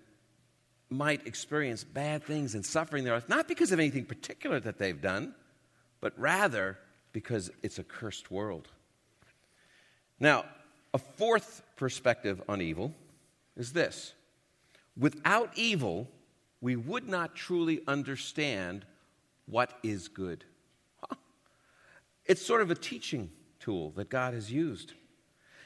might 0.91 1.27
experience 1.27 1.83
bad 1.83 2.23
things 2.25 2.55
and 2.55 2.65
suffering 2.65 3.01
in 3.01 3.05
their 3.07 3.15
life, 3.15 3.29
not 3.31 3.49
because 3.49 3.73
of 3.73 3.81
anything 3.81 4.05
particular 4.05 4.61
that 4.61 4.77
they've 4.77 5.01
done, 5.01 5.35
but 6.03 6.13
rather 6.19 6.79
because 7.13 7.51
it's 7.63 7.79
a 7.79 7.85
cursed 7.85 8.31
world. 8.31 8.69
Now, 10.21 10.45
a 10.93 10.99
fourth 10.99 11.63
perspective 11.77 12.43
on 12.51 12.61
evil 12.61 12.93
is 13.57 13.73
this 13.73 14.13
without 14.95 15.51
evil, 15.57 16.07
we 16.61 16.77
would 16.77 17.09
not 17.09 17.35
truly 17.35 17.81
understand 17.89 18.85
what 19.53 19.79
is 19.83 20.09
good. 20.09 20.45
Huh. 21.09 21.17
It's 22.27 22.45
sort 22.45 22.63
of 22.63 22.71
a 22.71 22.75
teaching 22.75 23.31
tool 23.61 23.91
that 23.97 24.09
God 24.09 24.35
has 24.35 24.51
used. 24.51 24.95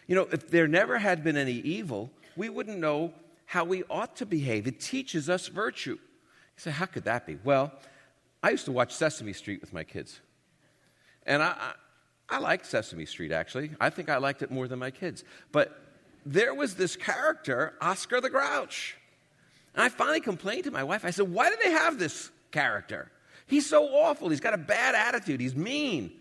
You 0.07 0.17
know, 0.17 0.29
if 0.31 0.51
there 0.51 0.69
never 0.69 0.99
had 0.99 1.25
been 1.25 1.37
any 1.37 1.53
evil, 1.53 2.11
we 2.37 2.49
wouldn't 2.49 2.79
know 2.79 3.15
how 3.47 3.65
we 3.65 3.85
ought 3.89 4.17
to 4.17 4.27
behave. 4.27 4.67
It 4.67 4.81
teaches 4.81 5.31
us 5.31 5.47
virtue. 5.47 5.93
You 5.93 5.99
say, 6.57 6.73
how 6.73 6.87
could 6.87 7.05
that 7.05 7.27
be? 7.27 7.39
Well, 7.45 7.73
I 8.43 8.51
used 8.51 8.65
to 8.67 8.73
watch 8.73 8.93
Sesame 8.93 9.33
Street 9.33 9.61
with 9.61 9.73
my 9.73 9.85
kids. 9.85 10.21
And 11.25 11.43
I, 11.43 11.47
I, 11.49 12.37
I 12.37 12.39
liked 12.39 12.67
Sesame 12.67 13.07
Street, 13.07 13.33
actually. 13.33 13.71
I 13.81 13.91
think 13.91 14.09
I 14.09 14.19
liked 14.19 14.43
it 14.43 14.51
more 14.51 14.69
than 14.69 14.81
my 14.81 14.91
kids. 14.91 15.23
But 15.53 15.81
there 16.25 16.55
was 16.55 16.75
this 16.75 16.97
character, 16.97 17.75
Oscar 17.81 18.21
the 18.21 18.31
Grouch. 18.31 18.97
And 19.75 19.83
I 19.83 19.89
finally 19.89 20.21
complained 20.21 20.65
to 20.65 20.71
my 20.73 20.83
wife. 20.83 21.05
I 21.05 21.11
said, 21.11 21.31
Why 21.31 21.51
do 21.51 21.57
they 21.63 21.71
have 21.71 21.99
this 21.99 22.31
character? 22.51 23.11
He's 23.47 23.69
so 23.69 23.85
awful. 23.87 24.29
He's 24.29 24.41
got 24.41 24.55
a 24.55 24.59
bad 24.59 24.95
attitude. 24.95 25.41
He's 25.41 25.55
mean. 25.55 26.13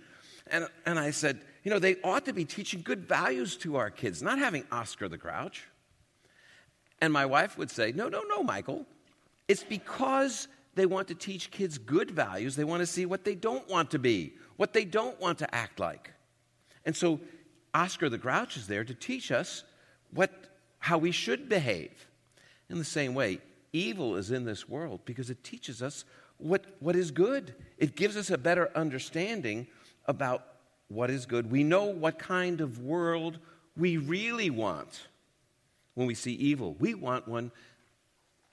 And, 0.48 0.68
and 0.86 1.00
I 1.00 1.12
said, 1.12 1.42
You 1.64 1.72
know, 1.72 1.80
they 1.80 1.96
ought 2.04 2.26
to 2.26 2.34
be 2.34 2.46
teaching 2.46 2.82
good 2.82 3.08
values 3.08 3.58
to 3.58 3.78
our 3.78 3.90
kids, 3.90 4.22
not 4.22 4.40
having 4.40 4.64
Oscar 4.72 5.08
the 5.08 5.18
Grouch. 5.18 5.68
And 7.02 7.12
my 7.12 7.26
wife 7.26 7.58
would 7.58 7.72
say, 7.72 7.92
No, 7.92 8.10
no, 8.10 8.22
no, 8.24 8.44
Michael. 8.44 8.86
It's 9.48 9.64
because 9.64 10.48
they 10.76 10.86
want 10.86 11.08
to 11.08 11.16
teach 11.16 11.52
kids 11.52 11.78
good 11.78 12.12
values. 12.12 12.56
They 12.56 12.64
want 12.64 12.82
to 12.82 12.86
see 12.86 13.06
what 13.06 13.24
they 13.24 13.36
don't 13.36 13.68
want 13.70 13.92
to 13.92 14.00
be, 14.00 14.34
what 14.58 14.74
they 14.74 14.86
don't 14.86 15.20
want 15.20 15.40
to 15.40 15.56
act 15.56 15.80
like. 15.80 16.12
And 16.86 16.96
so 16.96 17.20
Oscar 17.74 18.10
the 18.10 18.18
Grouch 18.18 18.58
is 18.58 18.68
there 18.68 18.84
to 18.84 18.94
teach 18.94 19.32
us 19.32 19.64
what, 20.12 20.32
how 20.80 20.98
we 20.98 21.12
should 21.12 21.50
behave. 21.50 22.08
In 22.70 22.78
the 22.78 22.84
same 22.84 23.14
way, 23.14 23.40
evil 23.74 24.16
is 24.16 24.32
in 24.32 24.46
this 24.46 24.68
world 24.68 25.02
because 25.06 25.30
it 25.30 25.44
teaches 25.44 25.82
us 25.82 26.06
what, 26.38 26.66
what 26.80 26.96
is 26.96 27.12
good. 27.12 27.54
It 27.78 27.96
gives 27.96 28.18
us 28.18 28.30
a 28.30 28.38
better 28.38 28.70
understanding 28.76 29.68
about 30.06 30.46
what 30.88 31.10
is 31.10 31.26
good. 31.26 31.50
We 31.52 31.64
know 31.64 31.86
what 31.86 32.20
kind 32.20 32.62
of 32.62 32.80
world 32.80 33.40
we 33.76 33.98
really 33.98 34.50
want. 34.50 35.08
when 35.96 36.08
we 36.08 36.14
see 36.14 36.34
evil. 36.34 36.76
We 36.80 36.94
want 36.94 37.28
one 37.28 37.52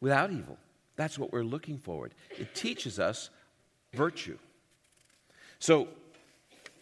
without 0.00 0.30
evil. 0.30 0.56
That's 0.96 1.18
what 1.18 1.32
we're 1.32 1.44
looking 1.44 1.78
forward. 1.78 2.14
It 2.38 2.54
teaches 2.54 2.98
us 2.98 3.30
virtue. 3.92 4.38
So, 5.58 5.88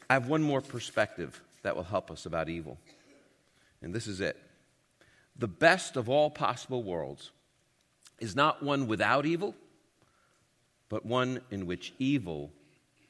I 0.08 0.14
have 0.14 0.28
one 0.28 0.42
more 0.42 0.60
perspective 0.60 1.40
that 1.62 1.76
will 1.76 1.84
help 1.84 2.10
us 2.10 2.26
about 2.26 2.48
evil. 2.48 2.78
And 3.82 3.94
this 3.94 4.06
is 4.06 4.20
it. 4.20 4.36
The 5.36 5.48
best 5.48 5.96
of 5.96 6.08
all 6.08 6.30
possible 6.30 6.82
worlds 6.82 7.30
is 8.18 8.34
not 8.34 8.62
one 8.62 8.86
without 8.86 9.24
evil, 9.24 9.54
but 10.90 11.06
one 11.06 11.40
in 11.50 11.64
which 11.64 11.94
evil 11.98 12.50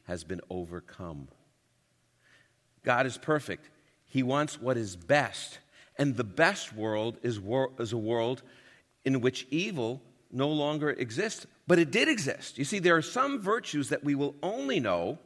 has 0.04 0.22
been 0.22 0.40
overcome. 0.48 1.26
God 2.84 3.06
is 3.06 3.18
perfect. 3.18 3.68
He 4.06 4.22
wants 4.22 4.60
what 4.60 4.76
is 4.76 4.94
best. 4.94 5.58
And 5.98 6.16
the 6.16 6.24
best 6.24 6.72
world 6.72 7.16
is, 7.22 7.40
wor- 7.40 7.72
is 7.78 7.92
a 7.92 7.98
world 7.98 8.42
in 9.04 9.20
which 9.20 9.46
evil 9.50 10.00
no 10.30 10.48
longer 10.48 10.90
exists. 10.90 11.46
But 11.66 11.78
it 11.78 11.90
did 11.90 12.08
exist. 12.08 12.58
You 12.58 12.64
see, 12.64 12.78
there 12.78 12.96
are 12.96 13.02
some 13.02 13.40
virtues 13.40 13.88
that 13.88 14.04
we 14.04 14.14
will 14.14 14.34
only 14.42 14.78
know 14.78 15.18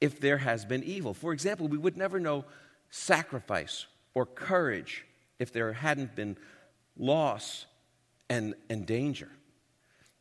if 0.00 0.20
there 0.20 0.38
has 0.38 0.64
been 0.64 0.84
evil. 0.84 1.14
For 1.14 1.32
example, 1.32 1.68
we 1.68 1.78
would 1.78 1.96
never 1.96 2.20
know 2.20 2.44
sacrifice 2.90 3.86
or 4.14 4.24
courage 4.24 5.04
if 5.38 5.52
there 5.52 5.72
hadn't 5.72 6.14
been 6.14 6.36
loss 6.96 7.66
and, 8.28 8.54
and 8.68 8.86
danger. 8.86 9.28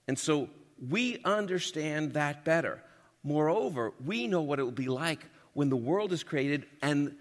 And 0.08 0.18
so 0.18 0.50
we 0.90 1.20
understand 1.24 2.14
that 2.14 2.46
better. 2.46 2.82
Moreover, 3.24 3.94
we 4.06 4.28
know 4.28 4.42
what 4.42 4.60
it 4.60 4.64
will 4.64 4.72
be 4.72 4.88
like 4.88 5.26
when 5.54 5.70
the 5.70 5.76
world 5.76 6.14
is 6.14 6.24
created 6.24 6.66
and 6.82 7.16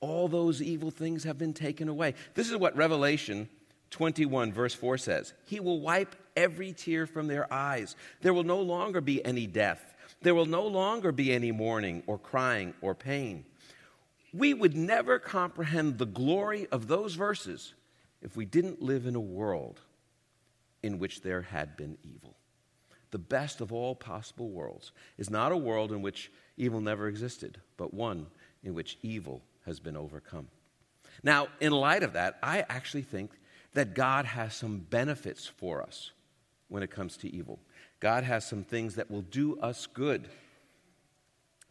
all 0.00 0.28
those 0.28 0.60
evil 0.60 0.90
things 0.90 1.24
have 1.24 1.38
been 1.38 1.54
taken 1.54 1.88
away. 1.88 2.14
This 2.34 2.50
is 2.50 2.56
what 2.56 2.76
Revelation 2.76 3.48
21, 3.90 4.52
verse 4.52 4.74
4 4.74 4.98
says 4.98 5.32
He 5.46 5.60
will 5.60 5.80
wipe 5.80 6.16
every 6.36 6.72
tear 6.72 7.06
from 7.06 7.28
their 7.28 7.52
eyes. 7.52 7.94
There 8.20 8.34
will 8.34 8.44
no 8.44 8.60
longer 8.60 9.00
be 9.00 9.24
any 9.24 9.46
death. 9.46 9.94
There 10.22 10.34
will 10.34 10.46
no 10.46 10.66
longer 10.66 11.12
be 11.12 11.32
any 11.32 11.52
mourning 11.52 12.02
or 12.06 12.18
crying 12.18 12.74
or 12.80 12.94
pain. 12.94 13.44
We 14.32 14.54
would 14.54 14.76
never 14.76 15.18
comprehend 15.18 15.98
the 15.98 16.06
glory 16.06 16.66
of 16.72 16.88
those 16.88 17.14
verses 17.14 17.74
if 18.22 18.36
we 18.36 18.44
didn't 18.44 18.80
live 18.80 19.06
in 19.06 19.14
a 19.14 19.20
world 19.20 19.80
in 20.82 20.98
which 20.98 21.20
there 21.20 21.42
had 21.42 21.76
been 21.76 21.98
evil. 22.02 22.36
The 23.12 23.18
best 23.18 23.60
of 23.60 23.72
all 23.72 23.94
possible 23.94 24.48
worlds 24.48 24.90
is 25.18 25.30
not 25.30 25.52
a 25.52 25.56
world 25.56 25.92
in 25.92 26.02
which 26.02 26.32
evil 26.56 26.80
never 26.80 27.06
existed, 27.06 27.60
but 27.76 27.94
one 27.94 28.26
in 28.64 28.74
which 28.74 28.98
evil 29.02 29.42
has 29.66 29.78
been 29.78 29.96
overcome. 29.96 30.48
Now, 31.22 31.48
in 31.60 31.72
light 31.72 32.02
of 32.02 32.14
that, 32.14 32.38
I 32.42 32.64
actually 32.68 33.02
think 33.02 33.30
that 33.74 33.94
God 33.94 34.24
has 34.24 34.54
some 34.54 34.78
benefits 34.78 35.46
for 35.46 35.82
us 35.82 36.10
when 36.68 36.82
it 36.82 36.90
comes 36.90 37.16
to 37.18 37.34
evil. 37.34 37.58
God 38.00 38.24
has 38.24 38.46
some 38.46 38.64
things 38.64 38.96
that 38.96 39.10
will 39.10 39.22
do 39.22 39.58
us 39.60 39.86
good. 39.86 40.28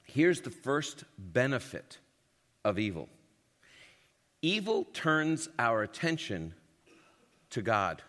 Here's 0.03 0.41
the 0.41 0.51
first 0.51 1.03
benefit 1.17 1.97
of 2.63 2.77
evil 2.77 3.09
evil 4.43 4.85
turns 4.93 5.49
our 5.59 5.83
attention 5.83 6.53
to 7.51 7.61
God. 7.61 8.01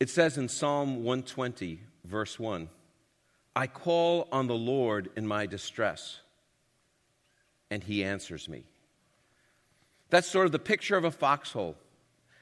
It 0.00 0.10
says 0.10 0.38
in 0.38 0.48
Psalm 0.48 1.02
120, 1.04 1.80
verse 2.04 2.38
1 2.38 2.68
I 3.56 3.66
call 3.66 4.28
on 4.30 4.46
the 4.46 4.54
Lord 4.54 5.10
in 5.16 5.26
my 5.26 5.46
distress, 5.46 6.20
and 7.70 7.82
he 7.82 8.04
answers 8.04 8.48
me. 8.48 8.64
That's 10.10 10.28
sort 10.28 10.46
of 10.46 10.52
the 10.52 10.58
picture 10.58 10.96
of 10.96 11.04
a 11.04 11.10
foxhole. 11.10 11.76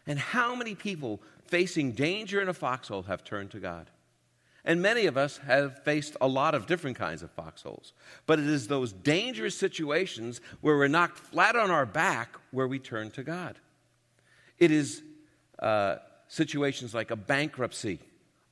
And 0.07 0.19
how 0.19 0.55
many 0.55 0.75
people 0.75 1.21
facing 1.47 1.92
danger 1.92 2.40
in 2.40 2.49
a 2.49 2.55
foxhole 2.55 3.05
have 3.05 3.25
turned 3.25 3.51
to 3.53 3.59
God? 3.59 3.90
And 4.64 4.83
many 4.83 5.07
of 5.07 5.16
us 5.16 5.38
have 5.38 5.83
faced 5.85 6.16
a 6.21 6.29
lot 6.29 6.55
of 6.55 6.66
different 6.66 6.97
kinds 6.97 7.23
of 7.23 7.31
foxholes. 7.31 7.92
But 8.27 8.38
it 8.38 8.47
is 8.47 8.69
those 8.69 8.92
dangerous 8.92 9.57
situations 9.57 10.40
where 10.61 10.77
we're 10.77 10.88
knocked 10.88 11.19
flat 11.19 11.57
on 11.57 11.71
our 11.71 11.87
back 11.87 12.37
where 12.51 12.69
we 12.69 12.79
turn 12.79 13.11
to 13.12 13.23
God. 13.23 13.59
It 14.59 14.71
is 14.71 15.03
uh, 15.61 15.97
situations 16.29 16.95
like 16.95 17.11
a 17.11 17.17
bankruptcy, 17.17 17.99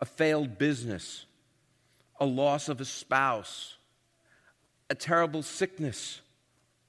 a 0.01 0.05
failed 0.05 0.59
business, 0.59 1.27
a 2.21 2.27
loss 2.27 2.69
of 2.69 2.81
a 2.81 2.85
spouse, 2.85 3.77
a 4.91 4.95
terrible 4.95 5.43
sickness, 5.43 6.21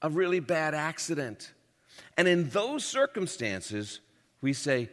a 0.02 0.10
really 0.10 0.40
bad 0.40 0.74
accident, 0.74 1.54
and 2.18 2.28
in 2.28 2.50
those 2.50 2.84
circumstances, 2.84 4.00
we 4.42 4.54
say, 4.54 4.90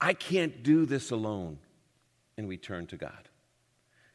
I 0.00 0.14
can't 0.14 0.62
do 0.62 0.86
this 0.86 1.10
alone. 1.10 1.58
And 2.36 2.48
we 2.48 2.56
turn 2.56 2.86
to 2.88 2.96
God. 2.96 3.28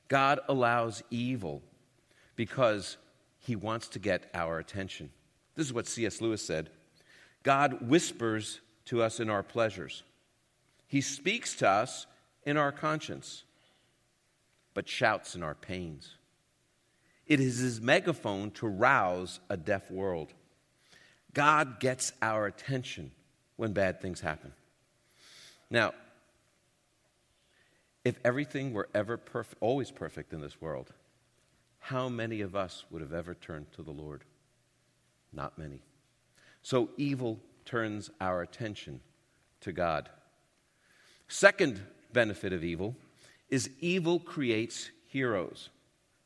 God 0.09 0.39
allows 0.49 1.01
evil 1.09 1.61
because 2.35 2.97
he 3.37 3.55
wants 3.55 3.87
to 3.89 3.99
get 3.99 4.29
our 4.33 4.59
attention. 4.59 5.09
This 5.55 5.67
is 5.67 5.73
what 5.73 5.87
C.S. 5.87 6.19
Lewis 6.19 6.45
said 6.45 6.69
God 7.43 7.87
whispers 7.87 8.59
to 8.85 9.01
us 9.01 9.19
in 9.19 9.29
our 9.29 9.43
pleasures, 9.43 10.03
he 10.89 11.01
speaks 11.01 11.53
to 11.57 11.69
us 11.69 12.07
in 12.43 12.57
our 12.57 12.71
conscience, 12.71 13.43
but 14.73 14.89
shouts 14.89 15.35
in 15.35 15.43
our 15.43 15.53
pains. 15.53 16.15
It 17.27 17.39
is 17.39 17.59
his 17.59 17.79
megaphone 17.79 18.49
to 18.51 18.67
rouse 18.67 19.39
a 19.49 19.55
deaf 19.55 19.91
world. 19.91 20.33
God 21.31 21.79
gets 21.79 22.11
our 22.23 22.47
attention 22.47 23.11
when 23.55 23.71
bad 23.71 24.01
things 24.01 24.19
happen. 24.19 24.51
Now, 25.69 25.93
if 28.03 28.17
everything 28.25 28.73
were 28.73 28.89
ever 28.95 29.15
perfect, 29.15 29.61
always 29.61 29.91
perfect 29.91 30.33
in 30.33 30.41
this 30.41 30.59
world, 30.59 30.91
how 31.77 32.09
many 32.09 32.41
of 32.41 32.55
us 32.55 32.83
would 32.89 33.03
have 33.03 33.13
ever 33.13 33.35
turned 33.35 33.71
to 33.73 33.83
the 33.83 33.91
Lord? 33.91 34.23
Not 35.31 35.55
many. 35.55 35.83
So 36.63 36.89
evil 36.97 37.39
turns 37.63 38.09
our 38.19 38.41
attention 38.41 39.01
to 39.61 39.71
God. 39.71 40.09
Second 41.29 41.79
benefit 42.11 42.51
of 42.53 42.63
evil 42.63 42.95
is 43.49 43.69
evil 43.79 44.19
creates 44.19 44.89
heroes. 45.07 45.69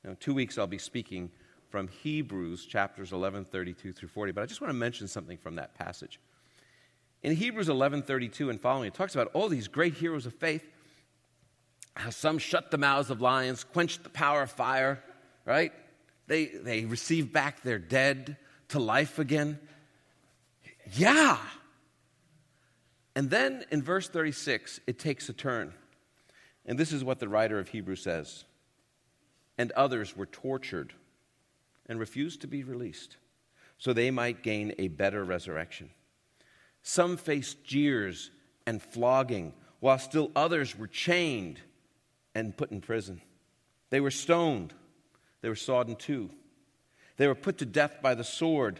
Now, 0.04 0.16
two 0.20 0.34
weeks, 0.34 0.58
I'll 0.58 0.66
be 0.66 0.78
speaking 0.78 1.30
from 1.70 1.88
Hebrews 1.88 2.66
chapters 2.66 3.12
11, 3.12 3.46
32 3.46 3.92
through 3.94 4.10
40. 4.10 4.32
But 4.32 4.44
I 4.44 4.46
just 4.46 4.62
want 4.62 4.70
to 4.70 4.78
mention 4.78 5.08
something 5.08 5.38
from 5.38 5.56
that 5.56 5.76
passage. 5.76 6.20
In 7.22 7.36
Hebrews 7.36 7.70
11, 7.70 8.04
32 8.04 8.50
and 8.50 8.60
following, 8.60 8.88
it 8.88 8.94
talks 8.94 9.14
about 9.14 9.30
all 9.34 9.50
these 9.50 9.68
great 9.68 9.94
heroes 9.94 10.26
of 10.26 10.34
faith, 10.34 10.64
how 11.96 12.10
some 12.10 12.38
shut 12.38 12.72
the 12.72 12.78
mouths 12.78 13.10
of 13.10 13.22
lions, 13.22 13.64
quenched 13.64 14.04
the 14.04 14.10
power 14.10 14.44
of 14.44 14.52
fire, 14.52 15.04
right? 15.46 15.74
They, 16.28 16.46
they 16.46 16.86
received 16.86 17.34
back 17.34 17.62
their 17.62 17.80
dead 17.80 18.38
to 18.70 18.80
life 18.80 19.20
again. 19.20 19.60
Yeah. 20.94 21.38
And 23.16 23.30
then 23.30 23.66
in 23.72 23.82
verse 23.84 24.10
36, 24.10 24.80
it 24.88 25.00
takes 25.00 25.30
a 25.30 25.34
turn. 25.34 25.74
And 26.66 26.80
this 26.80 26.92
is 26.92 27.04
what 27.04 27.20
the 27.20 27.30
writer 27.30 27.60
of 27.60 27.70
Hebrews 27.70 28.02
says. 28.02 28.46
And 29.58 29.72
others 29.74 30.18
were 30.18 30.26
tortured 30.26 30.94
and 31.88 32.00
refused 32.00 32.42
to 32.42 32.48
be 32.48 32.64
released 32.64 33.18
so 33.78 33.92
they 33.92 34.12
might 34.12 34.44
gain 34.44 34.74
a 34.78 34.88
better 34.88 35.24
resurrection. 35.24 35.90
Some 36.84 37.18
faced 37.18 37.64
jeers 37.66 38.32
and 38.66 38.82
flogging, 38.82 39.54
while 39.82 40.00
still 40.00 40.32
others 40.36 40.78
were 40.78 40.88
chained 40.88 41.60
and 42.34 42.56
put 42.56 42.72
in 42.72 42.80
prison. 42.80 43.22
They 43.90 44.00
were 44.00 44.12
stoned, 44.12 44.74
they 45.42 45.50
were 45.50 45.56
sawed 45.56 45.90
in 45.90 45.98
two. 45.98 46.30
They 47.18 47.28
were 47.28 47.36
put 47.36 47.60
to 47.60 47.66
death 47.66 47.98
by 48.02 48.16
the 48.16 48.24
sword. 48.24 48.80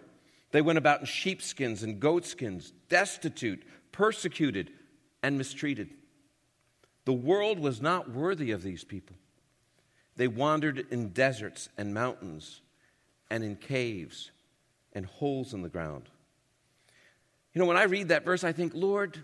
They 0.52 0.62
went 0.62 0.78
about 0.78 1.02
in 1.02 1.06
sheepskins 1.06 1.84
and 1.84 2.00
goatskins, 2.00 2.72
destitute, 2.90 3.64
persecuted, 3.94 4.72
and 5.22 5.38
mistreated. 5.38 5.90
The 7.06 7.14
world 7.14 7.60
was 7.60 7.82
not 7.82 8.12
worthy 8.12 8.52
of 8.52 8.62
these 8.62 8.84
people. 8.84 9.16
They 10.18 10.28
wandered 10.28 10.86
in 10.92 11.10
deserts 11.10 11.70
and 11.78 11.94
mountains 11.94 12.62
and 13.30 13.44
in 13.44 13.56
caves 13.56 14.32
and 14.92 15.06
holes 15.06 15.54
in 15.54 15.62
the 15.62 15.70
ground. 15.70 16.10
You 17.54 17.60
know, 17.60 17.66
when 17.66 17.78
I 17.78 17.84
read 17.84 18.10
that 18.10 18.26
verse, 18.26 18.44
I 18.44 18.52
think, 18.52 18.74
Lord, 18.76 19.24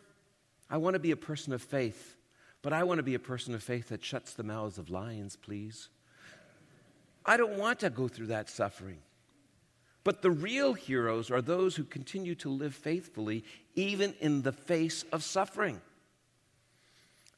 I 0.70 0.78
want 0.78 0.94
to 0.94 1.00
be 1.00 1.12
a 1.12 1.18
person 1.18 1.52
of 1.52 1.62
faith, 1.62 2.16
but 2.62 2.74
I 2.74 2.84
want 2.84 3.00
to 3.00 3.04
be 3.04 3.16
a 3.16 3.20
person 3.20 3.54
of 3.54 3.62
faith 3.62 3.90
that 3.90 4.04
shuts 4.04 4.34
the 4.34 4.44
mouths 4.44 4.78
of 4.78 4.90
lions, 4.90 5.36
please. 5.36 5.90
I 7.26 7.38
don't 7.38 7.58
want 7.58 7.80
to 7.82 7.90
go 7.90 8.08
through 8.08 8.28
that 8.28 8.50
suffering. 8.50 9.00
But 10.10 10.24
the 10.24 10.32
real 10.32 10.74
heroes 10.74 11.30
are 11.30 11.40
those 11.40 11.76
who 11.76 11.84
continue 11.84 12.34
to 12.34 12.50
live 12.50 12.74
faithfully 12.74 13.44
even 13.76 14.16
in 14.20 14.42
the 14.42 14.52
face 14.52 15.06
of 15.12 15.24
suffering. 15.24 15.80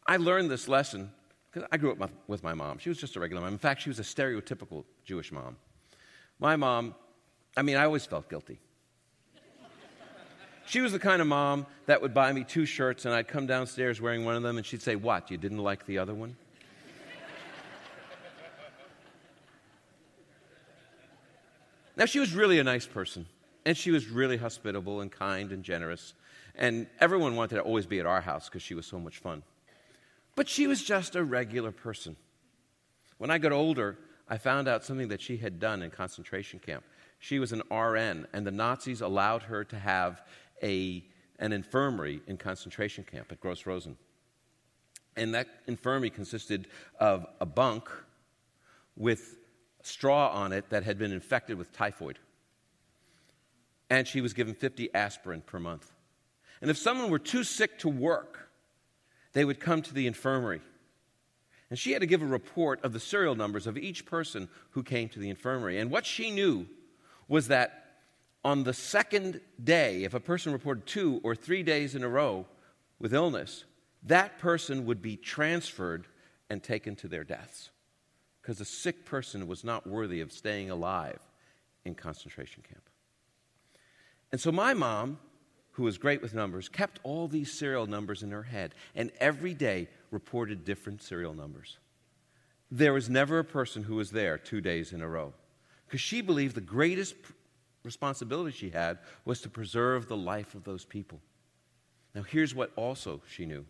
I 0.07 0.15
learned 0.15 0.49
this 0.49 0.69
lesson 0.69 1.11
because 1.51 1.67
I 1.69 1.75
grew 1.75 1.91
up 1.91 2.09
with 2.27 2.43
my 2.43 2.53
mom. 2.53 2.77
She 2.77 2.87
was 2.87 2.97
just 2.97 3.17
a 3.17 3.19
regular 3.19 3.41
mom. 3.41 3.51
In 3.51 3.59
fact, 3.59 3.81
she 3.81 3.89
was 3.89 3.99
a 3.99 4.03
stereotypical 4.03 4.85
Jewish 5.03 5.33
mom. 5.33 5.57
My 6.39 6.55
mom, 6.55 6.95
I 7.57 7.61
mean, 7.61 7.75
I 7.75 7.83
always 7.83 8.05
felt 8.05 8.29
guilty. 8.29 8.61
She 10.65 10.79
was 10.79 10.93
the 10.93 10.99
kind 10.99 11.21
of 11.21 11.27
mom 11.27 11.65
that 11.87 12.01
would 12.01 12.13
buy 12.13 12.31
me 12.31 12.45
two 12.45 12.65
shirts, 12.65 13.03
and 13.03 13.13
I'd 13.13 13.27
come 13.27 13.47
downstairs 13.47 13.99
wearing 13.99 14.23
one 14.23 14.37
of 14.37 14.43
them, 14.43 14.55
and 14.55 14.65
she'd 14.65 14.81
say, 14.81 14.95
What, 14.95 15.29
you 15.29 15.35
didn't 15.35 15.57
like 15.57 15.85
the 15.87 15.97
other 15.97 16.13
one? 16.13 16.37
Now, 21.95 22.05
she 22.05 22.19
was 22.19 22.33
really 22.33 22.59
a 22.59 22.63
nice 22.63 22.87
person, 22.87 23.25
and 23.65 23.75
she 23.75 23.91
was 23.91 24.07
really 24.07 24.37
hospitable 24.37 25.01
and 25.01 25.11
kind 25.11 25.51
and 25.51 25.63
generous, 25.63 26.13
and 26.55 26.87
everyone 26.99 27.35
wanted 27.35 27.55
to 27.55 27.61
always 27.61 27.85
be 27.85 27.99
at 27.99 28.05
our 28.05 28.21
house 28.21 28.47
because 28.47 28.61
she 28.61 28.73
was 28.73 28.85
so 28.85 28.99
much 28.99 29.19
fun. 29.19 29.43
But 30.35 30.47
she 30.47 30.67
was 30.67 30.83
just 30.83 31.15
a 31.15 31.23
regular 31.23 31.71
person. 31.71 32.15
When 33.17 33.29
I 33.29 33.37
got 33.37 33.51
older, 33.51 33.97
I 34.27 34.37
found 34.37 34.67
out 34.67 34.83
something 34.85 35.09
that 35.09 35.21
she 35.21 35.37
had 35.37 35.59
done 35.59 35.81
in 35.81 35.91
concentration 35.91 36.59
camp. 36.59 36.83
She 37.19 37.37
was 37.37 37.51
an 37.51 37.61
RN, 37.69 38.27
and 38.33 38.47
the 38.47 38.51
Nazis 38.51 39.01
allowed 39.01 39.43
her 39.43 39.63
to 39.65 39.77
have 39.77 40.21
a, 40.63 41.03
an 41.39 41.51
infirmary 41.51 42.21
in 42.27 42.37
concentration 42.37 43.03
camp 43.03 43.31
at 43.31 43.41
Gross 43.41 43.65
Rosen. 43.65 43.97
And 45.17 45.35
that 45.35 45.47
infirmary 45.67 46.09
consisted 46.09 46.67
of 46.99 47.25
a 47.41 47.45
bunk 47.45 47.89
with 48.95 49.35
straw 49.85 50.29
on 50.29 50.51
it 50.51 50.69
that 50.69 50.83
had 50.83 50.97
been 50.97 51.11
infected 51.11 51.57
with 51.57 51.71
typhoid. 51.71 52.19
And 53.89 54.07
she 54.07 54.21
was 54.21 54.33
given 54.33 54.53
50 54.53 54.93
aspirin 54.93 55.41
per 55.41 55.59
month. 55.59 55.91
And 56.61 56.69
if 56.69 56.77
someone 56.77 57.09
were 57.09 57.19
too 57.19 57.43
sick 57.43 57.79
to 57.79 57.89
work, 57.89 58.49
they 59.33 59.45
would 59.45 59.59
come 59.59 59.81
to 59.81 59.93
the 59.93 60.07
infirmary. 60.07 60.61
And 61.69 61.79
she 61.79 61.93
had 61.93 62.01
to 62.01 62.07
give 62.07 62.21
a 62.21 62.25
report 62.25 62.83
of 62.83 62.93
the 62.93 62.99
serial 62.99 63.35
numbers 63.35 63.65
of 63.65 63.77
each 63.77 64.05
person 64.05 64.49
who 64.71 64.83
came 64.83 65.09
to 65.09 65.19
the 65.19 65.29
infirmary. 65.29 65.79
And 65.79 65.89
what 65.89 66.05
she 66.05 66.29
knew 66.29 66.67
was 67.27 67.47
that 67.47 67.81
on 68.43 68.63
the 68.63 68.73
second 68.73 69.39
day, 69.63 70.03
if 70.03 70.13
a 70.13 70.19
person 70.19 70.51
reported 70.51 70.85
two 70.85 71.21
or 71.23 71.35
three 71.35 71.63
days 71.63 71.95
in 71.95 72.03
a 72.03 72.09
row 72.09 72.45
with 72.99 73.13
illness, 73.13 73.65
that 74.03 74.39
person 74.39 74.85
would 74.85 75.01
be 75.01 75.15
transferred 75.15 76.07
and 76.49 76.61
taken 76.61 76.95
to 76.97 77.07
their 77.07 77.23
deaths. 77.23 77.69
Because 78.41 78.59
a 78.59 78.65
sick 78.65 79.05
person 79.05 79.47
was 79.47 79.63
not 79.63 79.85
worthy 79.85 80.21
of 80.21 80.31
staying 80.31 80.69
alive 80.69 81.19
in 81.85 81.95
concentration 81.95 82.63
camp. 82.67 82.83
And 84.31 84.39
so 84.39 84.51
my 84.51 84.73
mom, 84.73 85.19
who 85.71 85.83
was 85.83 85.97
great 85.97 86.21
with 86.21 86.33
numbers, 86.33 86.69
kept 86.69 86.99
all 87.03 87.27
these 87.27 87.51
serial 87.51 87.87
numbers 87.87 88.23
in 88.23 88.31
her 88.31 88.43
head 88.43 88.73
and 88.95 89.11
every 89.19 89.53
day 89.53 89.87
reported 90.09 90.65
different 90.65 91.01
serial 91.01 91.33
numbers. 91.33 91.77
There 92.69 92.93
was 92.93 93.09
never 93.09 93.39
a 93.39 93.43
person 93.43 93.83
who 93.83 93.95
was 93.95 94.11
there 94.11 94.37
two 94.37 94.61
days 94.61 94.93
in 94.93 95.01
a 95.01 95.07
row 95.07 95.33
because 95.85 96.01
she 96.01 96.21
believed 96.21 96.55
the 96.55 96.61
greatest 96.61 97.15
responsibility 97.83 98.55
she 98.55 98.69
had 98.69 98.99
was 99.25 99.41
to 99.41 99.49
preserve 99.49 100.07
the 100.07 100.15
life 100.17 100.55
of 100.55 100.63
those 100.63 100.85
people. 100.85 101.19
Now, 102.15 102.23
here's 102.23 102.55
what 102.55 102.71
also 102.75 103.21
she 103.27 103.45
knew 103.45 103.65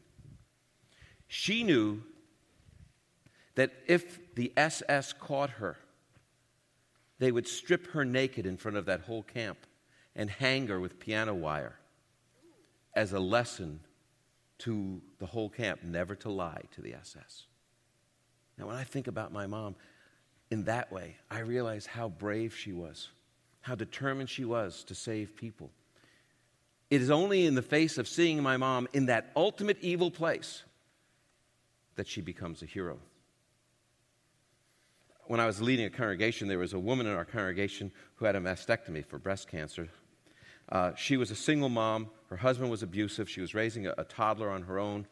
she 1.28 1.64
knew 1.64 2.04
that 3.56 3.72
if 3.88 4.20
the 4.36 4.52
SS 4.56 5.14
caught 5.14 5.52
her, 5.52 5.78
they 7.20 7.32
would 7.32 7.48
strip 7.48 7.88
her 7.92 8.04
naked 8.04 8.46
in 8.46 8.58
front 8.58 8.78
of 8.78 8.86
that 8.86 9.02
whole 9.02 9.24
camp 9.24 9.60
and 10.16 10.30
hang 10.30 10.68
her 10.68 10.80
with 10.80 11.00
piano 11.00 11.34
wire 11.34 11.76
as 12.96 13.14
a 13.14 13.20
lesson 13.20 13.80
to 14.60 15.02
the 15.20 15.26
whole 15.26 15.50
camp 15.50 15.84
never 15.84 16.16
to 16.16 16.30
lie 16.30 16.62
to 16.72 16.82
the 16.82 16.94
SS. 16.94 17.46
Now, 18.58 18.68
when 18.68 18.76
I 18.76 18.84
think 18.84 19.08
about 19.08 19.32
my 19.32 19.48
mom, 19.48 19.76
in 20.50 20.66
that 20.66 20.92
way, 20.92 21.16
I 21.30 21.40
realize 21.40 21.86
how 21.86 22.10
brave 22.10 22.56
she 22.56 22.74
was, 22.74 23.10
how 23.62 23.76
determined 23.76 24.30
she 24.30 24.46
was 24.46 24.84
to 24.86 24.96
save 24.96 25.36
people. 25.36 25.72
It 26.90 27.02
is 27.02 27.10
only 27.10 27.46
in 27.46 27.56
the 27.56 27.62
face 27.62 27.98
of 27.98 28.08
seeing 28.08 28.44
my 28.44 28.58
mom 28.58 28.88
in 28.94 29.06
that 29.06 29.32
ultimate 29.36 29.78
evil 29.82 30.12
place 30.12 30.64
that 31.96 32.08
she 32.08 32.22
becomes 32.22 32.62
a 32.62 32.66
hero. 32.66 33.00
When 35.32 35.40
I 35.40 35.46
was 35.46 35.62
leading 35.62 35.86
a 35.86 35.90
congregation, 35.90 36.50
there 36.50 36.60
was 36.60 36.74
a 36.74 36.80
woman 36.80 37.08
in 37.08 37.16
our 37.16 37.24
congregation 37.24 37.94
who 38.16 38.26
had 38.26 38.36
a 38.36 38.42
mastectomy 38.42 39.06
for 39.06 39.18
breast 39.18 39.48
cancer. 39.48 39.88
Uh, 40.68 40.94
she 40.96 41.16
was 41.16 41.32
a 41.32 41.38
single 41.38 41.70
mom. 41.70 42.10
Her 42.30 42.36
husband 42.36 42.70
was 42.70 42.84
abusive. 42.84 43.30
She 43.30 43.40
was 43.40 43.56
raising 43.56 43.88
a, 43.88 43.94
a 43.98 44.04
toddler 44.04 44.50
on 44.50 44.64
her 44.64 44.78
own. 44.78 45.08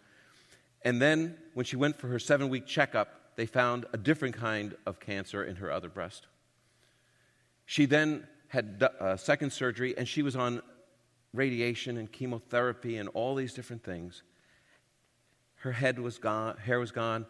And 0.81 1.01
then, 1.01 1.37
when 1.53 1.65
she 1.65 1.77
went 1.77 1.97
for 1.97 2.09
her 2.09 2.19
seven 2.19 2.49
week 2.49 2.65
checkup, 2.65 3.37
they 3.37 3.45
found 3.45 3.85
a 3.93 3.97
different 3.97 4.35
kind 4.35 4.75
of 4.85 4.99
cancer 4.99 5.41
in 5.41 5.55
her 5.55 5.71
other 5.71 5.87
breast. 5.87 6.27
She 7.65 7.85
then 7.85 8.27
had 8.49 8.83
uh, 8.99 9.15
second 9.15 9.53
surgery, 9.53 9.97
and 9.97 10.05
she 10.05 10.21
was 10.21 10.35
on 10.35 10.61
radiation 11.33 11.95
and 11.95 12.11
chemotherapy 12.11 12.97
and 12.97 13.07
all 13.13 13.35
these 13.35 13.53
different 13.53 13.85
things. 13.85 14.23
Her 15.59 15.71
head 15.71 15.97
was 15.97 16.17
gone, 16.17 16.57
hair 16.57 16.77
was 16.81 16.91
gone, 16.91 17.25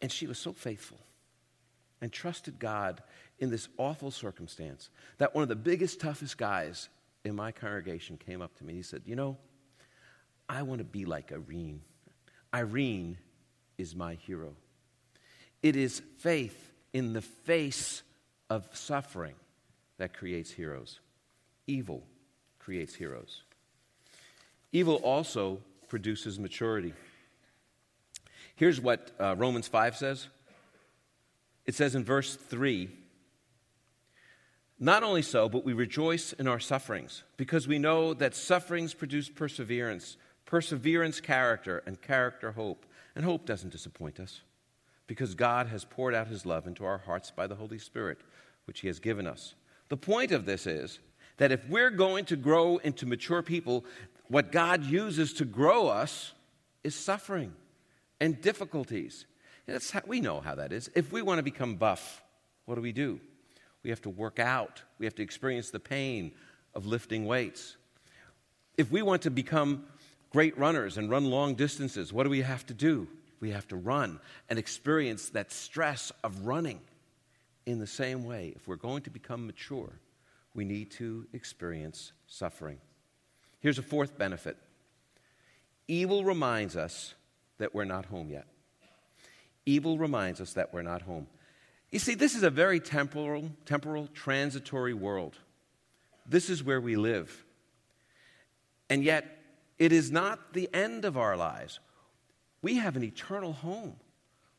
and 0.00 0.10
she 0.10 0.26
was 0.26 0.38
so 0.38 0.52
faithful 0.52 0.98
and 2.00 2.12
trusted 2.12 2.58
God 2.58 3.02
in 3.38 3.50
this 3.50 3.68
awful 3.76 4.10
circumstance 4.10 4.90
that 5.18 5.34
one 5.34 5.42
of 5.42 5.48
the 5.48 5.56
biggest, 5.56 6.00
toughest 6.00 6.38
guys 6.38 6.88
in 7.24 7.34
my 7.34 7.52
congregation 7.52 8.16
came 8.16 8.42
up 8.42 8.56
to 8.58 8.64
me. 8.64 8.74
He 8.74 8.82
said, 8.82 9.02
You 9.04 9.16
know, 9.16 9.36
I 10.48 10.62
want 10.62 10.78
to 10.78 10.84
be 10.84 11.04
like 11.04 11.32
Irene. 11.32 11.82
Irene 12.54 13.18
is 13.76 13.94
my 13.94 14.14
hero. 14.14 14.54
It 15.62 15.76
is 15.76 16.02
faith 16.18 16.72
in 16.92 17.12
the 17.12 17.22
face 17.22 18.02
of 18.48 18.66
suffering 18.72 19.34
that 19.98 20.16
creates 20.16 20.50
heroes. 20.50 21.00
Evil 21.66 22.02
creates 22.58 22.94
heroes. 22.94 23.42
Evil 24.72 24.96
also 24.96 25.60
produces 25.88 26.38
maturity. 26.38 26.94
Here's 28.58 28.80
what 28.80 29.12
uh, 29.20 29.36
Romans 29.38 29.68
5 29.68 29.96
says 29.96 30.26
it 31.64 31.76
says 31.76 31.94
in 31.94 32.02
verse 32.02 32.34
3 32.34 32.90
Not 34.80 35.04
only 35.04 35.22
so, 35.22 35.48
but 35.48 35.64
we 35.64 35.74
rejoice 35.74 36.32
in 36.32 36.48
our 36.48 36.58
sufferings, 36.58 37.22
because 37.36 37.68
we 37.68 37.78
know 37.78 38.14
that 38.14 38.34
sufferings 38.34 38.94
produce 38.94 39.28
perseverance, 39.28 40.16
perseverance, 40.44 41.20
character, 41.20 41.84
and 41.86 42.02
character, 42.02 42.50
hope. 42.50 42.84
And 43.14 43.24
hope 43.24 43.46
doesn't 43.46 43.70
disappoint 43.70 44.18
us 44.18 44.40
because 45.06 45.36
God 45.36 45.68
has 45.68 45.84
poured 45.84 46.14
out 46.14 46.26
his 46.26 46.44
love 46.44 46.66
into 46.66 46.84
our 46.84 46.98
hearts 46.98 47.30
by 47.30 47.46
the 47.46 47.54
Holy 47.54 47.78
Spirit, 47.78 48.18
which 48.64 48.80
he 48.80 48.88
has 48.88 48.98
given 48.98 49.26
us. 49.26 49.54
The 49.88 49.96
point 49.96 50.32
of 50.32 50.46
this 50.46 50.66
is 50.66 50.98
that 51.36 51.52
if 51.52 51.68
we're 51.68 51.90
going 51.90 52.24
to 52.24 52.36
grow 52.36 52.78
into 52.78 53.06
mature 53.06 53.42
people, 53.42 53.84
what 54.26 54.50
God 54.50 54.84
uses 54.84 55.32
to 55.34 55.44
grow 55.44 55.86
us 55.86 56.32
is 56.82 56.96
suffering 56.96 57.52
and 58.20 58.40
difficulties. 58.40 59.26
That's 59.66 59.90
how, 59.90 60.02
we 60.06 60.20
know 60.20 60.40
how 60.40 60.54
that 60.56 60.72
is. 60.72 60.90
If 60.94 61.12
we 61.12 61.22
want 61.22 61.38
to 61.38 61.42
become 61.42 61.76
buff, 61.76 62.22
what 62.64 62.76
do 62.76 62.80
we 62.80 62.92
do? 62.92 63.20
We 63.82 63.90
have 63.90 64.02
to 64.02 64.10
work 64.10 64.38
out, 64.38 64.82
we 64.98 65.06
have 65.06 65.14
to 65.16 65.22
experience 65.22 65.70
the 65.70 65.80
pain 65.80 66.32
of 66.74 66.86
lifting 66.86 67.26
weights. 67.26 67.76
If 68.76 68.90
we 68.90 69.02
want 69.02 69.22
to 69.22 69.30
become 69.30 69.84
great 70.30 70.56
runners 70.58 70.98
and 70.98 71.10
run 71.10 71.26
long 71.30 71.54
distances, 71.54 72.12
what 72.12 72.24
do 72.24 72.30
we 72.30 72.42
have 72.42 72.66
to 72.66 72.74
do? 72.74 73.08
We 73.40 73.50
have 73.50 73.68
to 73.68 73.76
run 73.76 74.20
and 74.48 74.58
experience 74.58 75.30
that 75.30 75.52
stress 75.52 76.12
of 76.24 76.46
running. 76.46 76.80
In 77.66 77.78
the 77.78 77.86
same 77.86 78.24
way, 78.24 78.54
if 78.56 78.66
we're 78.66 78.76
going 78.76 79.02
to 79.02 79.10
become 79.10 79.46
mature, 79.46 80.00
we 80.54 80.64
need 80.64 80.90
to 80.92 81.26
experience 81.32 82.12
suffering. 82.26 82.78
Here's 83.60 83.78
a 83.78 83.82
fourth 83.82 84.16
benefit 84.16 84.56
evil 85.86 86.24
reminds 86.24 86.76
us 86.76 87.14
that 87.58 87.74
we're 87.74 87.84
not 87.84 88.06
home 88.06 88.30
yet. 88.30 88.46
Evil 89.66 89.98
reminds 89.98 90.40
us 90.40 90.54
that 90.54 90.72
we're 90.72 90.82
not 90.82 91.02
home. 91.02 91.26
You 91.90 91.98
see, 91.98 92.14
this 92.14 92.34
is 92.34 92.42
a 92.42 92.50
very 92.50 92.80
temporal, 92.80 93.50
temporal, 93.64 94.08
transitory 94.08 94.94
world. 94.94 95.36
This 96.26 96.50
is 96.50 96.62
where 96.62 96.80
we 96.80 96.96
live. 96.96 97.44
And 98.90 99.02
yet, 99.02 99.38
it 99.78 99.92
is 99.92 100.10
not 100.10 100.52
the 100.52 100.68
end 100.74 101.04
of 101.04 101.16
our 101.16 101.36
lives. 101.36 101.80
We 102.62 102.76
have 102.76 102.96
an 102.96 103.04
eternal 103.04 103.52
home. 103.52 103.96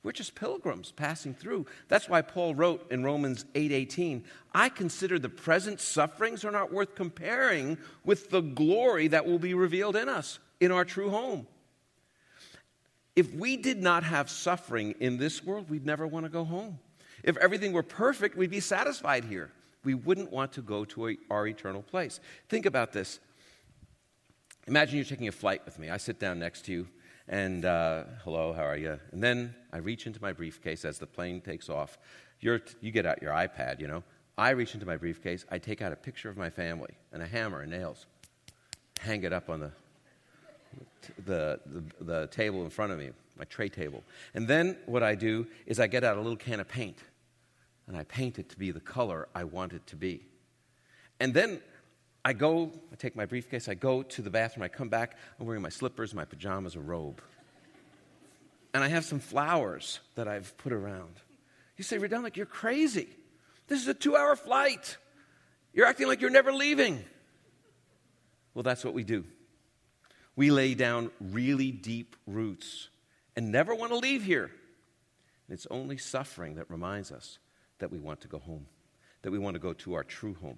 We're 0.01 0.13
just 0.13 0.33
pilgrims 0.33 0.93
passing 0.93 1.33
through. 1.33 1.65
That's 1.89 2.07
why 2.07 2.21
Paul 2.21 2.55
wrote 2.55 2.89
in 2.89 3.03
Romans 3.03 3.45
8:18, 3.53 4.23
"I 4.53 4.69
consider 4.69 5.19
the 5.19 5.27
present 5.27 5.81
sufferings 5.81 6.45
are 6.45 6.51
not 6.51 6.71
worth 6.71 6.95
comparing 6.95 7.77
with 8.05 8.29
the 8.29 8.41
glory 8.41 9.09
that 9.09 9.25
will 9.25 9.39
be 9.39 9.53
revealed 9.53 9.97
in 9.97 10.07
us 10.07 10.39
in 10.61 10.71
our 10.71 10.85
true 10.85 11.09
home." 11.09 11.47
If 13.15 13.33
we 13.33 13.57
did 13.57 13.81
not 13.81 14.03
have 14.03 14.29
suffering 14.29 14.95
in 14.99 15.17
this 15.17 15.43
world, 15.43 15.69
we'd 15.69 15.85
never 15.85 16.07
want 16.07 16.25
to 16.25 16.29
go 16.29 16.45
home. 16.45 16.79
If 17.23 17.37
everything 17.37 17.73
were 17.73 17.83
perfect, 17.83 18.37
we'd 18.37 18.51
be 18.51 18.59
satisfied 18.59 19.25
here. 19.25 19.51
We 19.83 19.93
wouldn't 19.93 20.31
want 20.31 20.53
to 20.53 20.61
go 20.61 20.85
to 20.85 21.09
a, 21.09 21.17
our 21.29 21.47
eternal 21.47 21.81
place. 21.81 22.19
Think 22.47 22.65
about 22.65 22.93
this. 22.93 23.19
Imagine 24.67 24.97
you're 24.97 25.05
taking 25.05 25.27
a 25.27 25.31
flight 25.31 25.61
with 25.65 25.79
me. 25.79 25.89
I 25.89 25.97
sit 25.97 26.19
down 26.19 26.39
next 26.39 26.65
to 26.65 26.71
you, 26.71 26.87
and 27.27 27.65
uh, 27.65 28.03
hello, 28.23 28.53
how 28.53 28.63
are 28.63 28.77
you? 28.77 28.99
And 29.11 29.23
then 29.23 29.55
I 29.73 29.77
reach 29.77 30.05
into 30.05 30.21
my 30.21 30.31
briefcase 30.31 30.85
as 30.85 30.99
the 30.99 31.07
plane 31.07 31.41
takes 31.41 31.69
off. 31.69 31.97
You're, 32.39 32.61
you 32.81 32.91
get 32.91 33.05
out 33.05 33.21
your 33.21 33.33
iPad, 33.33 33.79
you 33.79 33.87
know. 33.87 34.03
I 34.37 34.51
reach 34.51 34.73
into 34.73 34.85
my 34.85 34.95
briefcase, 34.95 35.45
I 35.51 35.57
take 35.57 35.81
out 35.81 35.91
a 35.91 35.97
picture 35.97 36.29
of 36.29 36.37
my 36.37 36.49
family 36.49 36.93
and 37.11 37.21
a 37.21 37.25
hammer 37.25 37.61
and 37.61 37.71
nails, 37.71 38.05
hang 38.99 39.23
it 39.23 39.33
up 39.33 39.49
on 39.49 39.59
the, 39.59 39.71
the, 41.25 41.59
the, 42.01 42.27
table 42.27 42.63
in 42.63 42.69
front 42.69 42.91
of 42.91 42.99
me, 42.99 43.09
my 43.37 43.45
tray 43.45 43.69
table. 43.69 44.03
And 44.33 44.47
then 44.47 44.77
what 44.85 45.03
I 45.03 45.15
do 45.15 45.47
is 45.65 45.79
I 45.79 45.87
get 45.87 46.03
out 46.03 46.17
a 46.17 46.21
little 46.21 46.37
can 46.37 46.59
of 46.59 46.67
paint 46.67 46.97
and 47.87 47.97
I 47.97 48.03
paint 48.03 48.39
it 48.39 48.49
to 48.49 48.57
be 48.57 48.71
the 48.71 48.79
color 48.79 49.27
I 49.33 49.43
want 49.43 49.73
it 49.73 49.85
to 49.87 49.95
be. 49.95 50.21
And 51.19 51.33
then 51.33 51.61
I 52.23 52.33
go, 52.33 52.71
I 52.91 52.95
take 52.95 53.15
my 53.15 53.25
briefcase, 53.25 53.67
I 53.67 53.73
go 53.73 54.03
to 54.03 54.21
the 54.21 54.29
bathroom, 54.29 54.63
I 54.63 54.67
come 54.67 54.89
back, 54.89 55.17
I'm 55.39 55.45
wearing 55.45 55.61
my 55.61 55.69
slippers, 55.69 56.13
my 56.13 56.25
pajamas, 56.25 56.75
a 56.75 56.79
robe. 56.79 57.21
And 58.73 58.83
I 58.83 58.87
have 58.87 59.05
some 59.05 59.19
flowers 59.19 59.99
that 60.15 60.27
I've 60.27 60.55
put 60.57 60.71
around. 60.71 61.15
You 61.77 61.83
say, 61.83 61.97
Rydelnik, 61.97 62.35
you're 62.35 62.45
crazy. 62.45 63.09
This 63.67 63.81
is 63.81 63.87
a 63.87 63.93
two 63.93 64.15
hour 64.15 64.35
flight. 64.35 64.97
You're 65.73 65.87
acting 65.87 66.07
like 66.07 66.21
you're 66.21 66.29
never 66.29 66.51
leaving. 66.51 67.03
Well, 68.53 68.63
that's 68.63 68.83
what 68.83 68.93
we 68.93 69.03
do. 69.03 69.23
We 70.39 70.51
lay 70.51 70.73
down 70.73 71.11
really 71.19 71.69
deep 71.69 72.15
roots 72.25 72.87
and 73.35 73.51
never 73.51 73.75
want 73.75 73.91
to 73.91 73.97
leave 73.97 74.23
here. 74.23 74.49
it's 75.49 75.67
only 75.69 75.97
suffering 75.97 76.55
that 76.55 76.71
reminds 76.71 77.11
us 77.11 77.39
that 77.79 77.91
we 77.91 77.99
want 77.99 78.21
to 78.21 78.29
go 78.29 78.39
home, 78.39 78.65
that 79.21 79.31
we 79.31 79.37
want 79.37 79.55
to 79.55 79.59
go 79.59 79.73
to 79.73 79.95
our 79.95 80.03
true 80.05 80.35
home. 80.35 80.57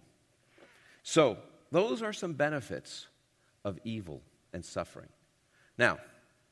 So, 1.02 1.40
those 1.72 2.04
are 2.04 2.14
some 2.14 2.34
benefits 2.34 3.08
of 3.66 3.80
evil 3.84 4.22
and 4.54 4.64
suffering. 4.64 5.10
Now, 5.80 5.98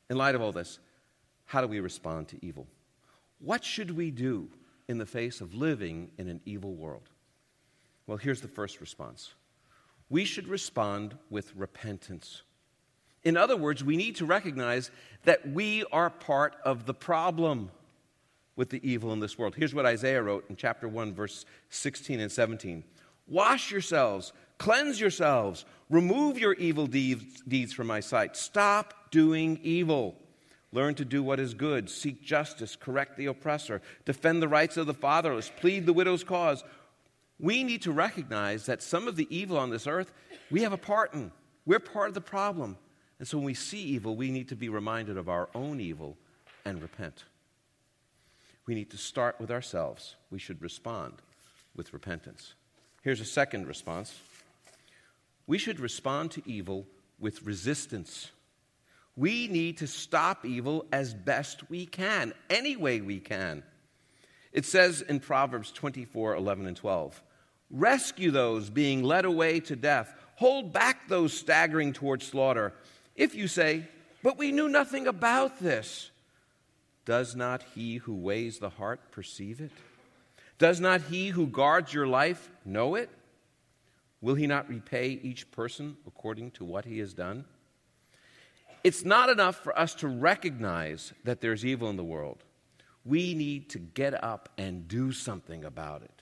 in 0.10 0.18
light 0.18 0.34
of 0.34 0.42
all 0.42 0.52
this, 0.52 0.80
how 1.46 1.62
do 1.62 1.68
we 1.68 1.82
respond 1.82 2.30
to 2.30 2.44
evil? 2.44 2.66
What 3.38 3.64
should 3.64 3.92
we 3.92 4.10
do 4.10 4.50
in 4.88 4.98
the 4.98 5.06
face 5.06 5.40
of 5.40 5.54
living 5.54 6.10
in 6.18 6.30
an 6.30 6.42
evil 6.46 6.74
world? 6.74 7.12
Well, 8.08 8.18
here's 8.18 8.42
the 8.42 8.48
first 8.48 8.82
response 8.82 9.36
we 10.10 10.26
should 10.26 10.48
respond 10.48 11.16
with 11.30 11.56
repentance. 11.56 12.42
In 13.24 13.36
other 13.38 13.58
words, 13.58 13.84
we 13.84 13.98
need 13.98 14.16
to 14.18 14.26
recognize 14.26 14.92
that 15.24 15.50
we 15.50 15.84
are 15.92 16.10
part 16.10 16.56
of 16.64 16.86
the 16.86 16.94
problem 16.94 17.72
with 18.56 18.70
the 18.70 18.90
evil 18.90 19.14
in 19.14 19.20
this 19.20 19.38
world. 19.38 19.56
Here's 19.56 19.74
what 19.74 19.86
Isaiah 19.86 20.22
wrote 20.22 20.46
in 20.50 20.56
chapter 20.56 20.88
1, 20.88 21.14
verse 21.14 21.46
16 21.70 22.20
and 22.20 22.32
17 22.32 22.84
Wash 23.28 23.72
yourselves, 23.72 24.34
cleanse 24.58 25.00
yourselves, 25.00 25.66
remove 25.90 26.40
your 26.40 26.54
evil 26.54 26.88
deeds, 26.88 27.74
from 27.74 27.88
my 27.88 28.00
sight. 28.00 28.36
Stop 28.36 29.12
doing 29.12 29.60
evil. 29.62 30.16
Learn 30.72 30.94
to 30.96 31.06
do 31.06 31.24
what 31.24 31.40
is 31.40 31.54
good, 31.54 31.90
seek 31.90 32.24
justice, 32.24 32.76
correct 32.76 33.18
the 33.18 33.26
oppressor, 33.26 33.82
defend 34.06 34.42
the 34.42 34.48
rights 34.48 34.78
of 34.78 34.88
the 34.88 34.94
fatherless, 34.94 35.52
plead 35.60 35.86
the 35.86 35.94
widow's 35.94 36.24
cause. 36.24 36.64
We 37.40 37.64
need 37.64 37.82
to 37.84 37.92
recognize 37.92 38.66
that 38.68 38.84
some 38.84 39.08
of 39.08 39.16
the 39.16 39.28
evil 39.36 39.58
on 39.58 39.70
this 39.70 39.88
earth 39.88 40.12
we 40.52 40.62
have 40.64 40.74
a 40.74 40.78
part 40.78 41.14
in. 41.14 41.32
We're 41.66 41.80
part 41.80 42.10
of 42.10 42.14
the 42.14 42.22
problem. 42.22 42.78
And 43.20 43.28
so 43.28 43.38
when 43.38 43.46
we 43.46 43.54
see 43.54 43.82
evil, 43.82 44.16
we 44.16 44.32
need 44.32 44.50
to 44.50 44.56
be 44.56 44.70
reminded 44.70 45.18
of 45.18 45.30
our 45.30 45.50
own 45.54 45.82
evil 45.82 46.18
and 46.66 46.82
repent. 46.82 47.26
We 48.66 48.76
need 48.76 48.92
to 48.92 48.98
start 48.98 49.40
with 49.40 49.52
ourselves. 49.52 50.16
We 50.32 50.40
should 50.40 50.62
respond 50.62 51.14
with 51.76 51.94
repentance. 51.94 52.54
Here's 53.02 53.22
a 53.22 53.26
second 53.26 53.68
response 53.68 54.18
we 55.48 55.58
should 55.58 55.80
respond 55.80 56.30
to 56.32 56.44
evil 56.46 56.86
with 57.20 57.42
resistance. 57.42 58.30
We 59.16 59.48
need 59.48 59.80
to 59.80 59.88
stop 59.88 60.46
evil 60.46 60.86
as 60.94 61.14
best 61.14 61.70
we 61.70 61.88
can, 61.88 62.34
any 62.50 62.78
way 62.78 63.02
we 63.02 63.20
can. 63.20 63.64
It 64.54 64.66
says 64.66 65.02
in 65.02 65.20
Proverbs 65.20 65.72
24 65.72 66.36
11 66.36 66.68
and 66.68 66.78
12 66.78 67.22
Rescue 67.72 68.32
those 68.32 68.70
being 68.70 69.04
led 69.04 69.26
away 69.26 69.60
to 69.62 69.76
death, 69.76 70.14
hold 70.36 70.72
back 70.72 71.08
those 71.08 71.34
staggering 71.34 71.94
toward 71.94 72.22
slaughter. 72.24 72.74
If 73.20 73.36
you 73.36 73.50
say, 73.50 73.84
But 74.24 74.38
we 74.38 74.54
knew 74.54 74.70
nothing 74.70 75.06
about 75.06 75.60
this, 75.60 76.10
does 77.04 77.36
not 77.36 77.64
he 77.76 77.98
who 77.98 78.16
weighs 78.16 78.60
the 78.60 78.70
heart 78.70 79.12
perceive 79.12 79.60
it? 79.60 79.72
Does 80.58 80.80
not 80.80 81.02
he 81.02 81.28
who 81.28 81.46
guards 81.46 81.94
your 81.94 82.08
life 82.08 82.50
know 82.64 82.96
it? 82.96 83.10
Will 84.22 84.36
he 84.36 84.48
not 84.48 84.70
repay 84.70 85.20
each 85.22 85.52
person 85.52 85.98
according 86.08 86.52
to 86.52 86.66
what 86.66 86.86
he 86.86 87.00
has 87.00 87.14
done? 87.14 87.44
It's 88.86 89.04
not 89.04 89.30
enough 89.30 89.58
for 89.58 89.78
us 89.78 89.94
to 89.96 90.08
recognize 90.08 91.14
that 91.26 91.42
there's 91.42 91.66
evil 91.66 91.90
in 91.90 91.98
the 91.98 92.04
world. 92.04 92.44
We 93.04 93.34
need 93.34 93.70
to 93.72 93.80
get 93.80 94.24
up 94.24 94.48
and 94.58 94.88
do 94.88 95.12
something 95.12 95.66
about 95.66 96.04
it. 96.04 96.22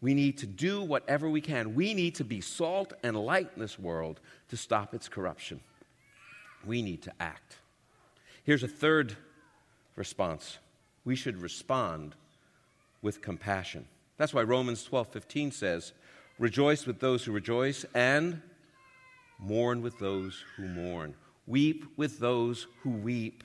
We 0.00 0.14
need 0.14 0.38
to 0.38 0.46
do 0.46 0.82
whatever 0.82 1.28
we 1.28 1.40
can. 1.40 1.74
We 1.74 1.92
need 1.92 2.14
to 2.16 2.24
be 2.24 2.40
salt 2.40 2.92
and 3.02 3.16
light 3.16 3.50
in 3.56 3.60
this 3.60 3.78
world 3.80 4.20
to 4.48 4.56
stop 4.56 4.94
its 4.94 5.08
corruption. 5.08 5.60
We 6.66 6.82
need 6.82 7.02
to 7.02 7.12
act. 7.20 7.56
Here's 8.44 8.62
a 8.62 8.68
third 8.68 9.16
response 9.96 10.58
we 11.04 11.16
should 11.16 11.38
respond 11.38 12.14
with 13.02 13.22
compassion. 13.22 13.86
That's 14.18 14.34
why 14.34 14.42
Romans 14.42 14.84
12:15 14.84 15.50
says, 15.50 15.92
"Rejoice 16.38 16.86
with 16.86 17.00
those 17.00 17.24
who 17.24 17.32
rejoice 17.32 17.84
and 17.94 18.42
mourn 19.38 19.80
with 19.80 19.98
those 19.98 20.44
who 20.56 20.68
mourn. 20.68 21.14
Weep 21.46 21.86
with 21.96 22.18
those 22.18 22.66
who 22.82 22.90
weep." 22.90 23.42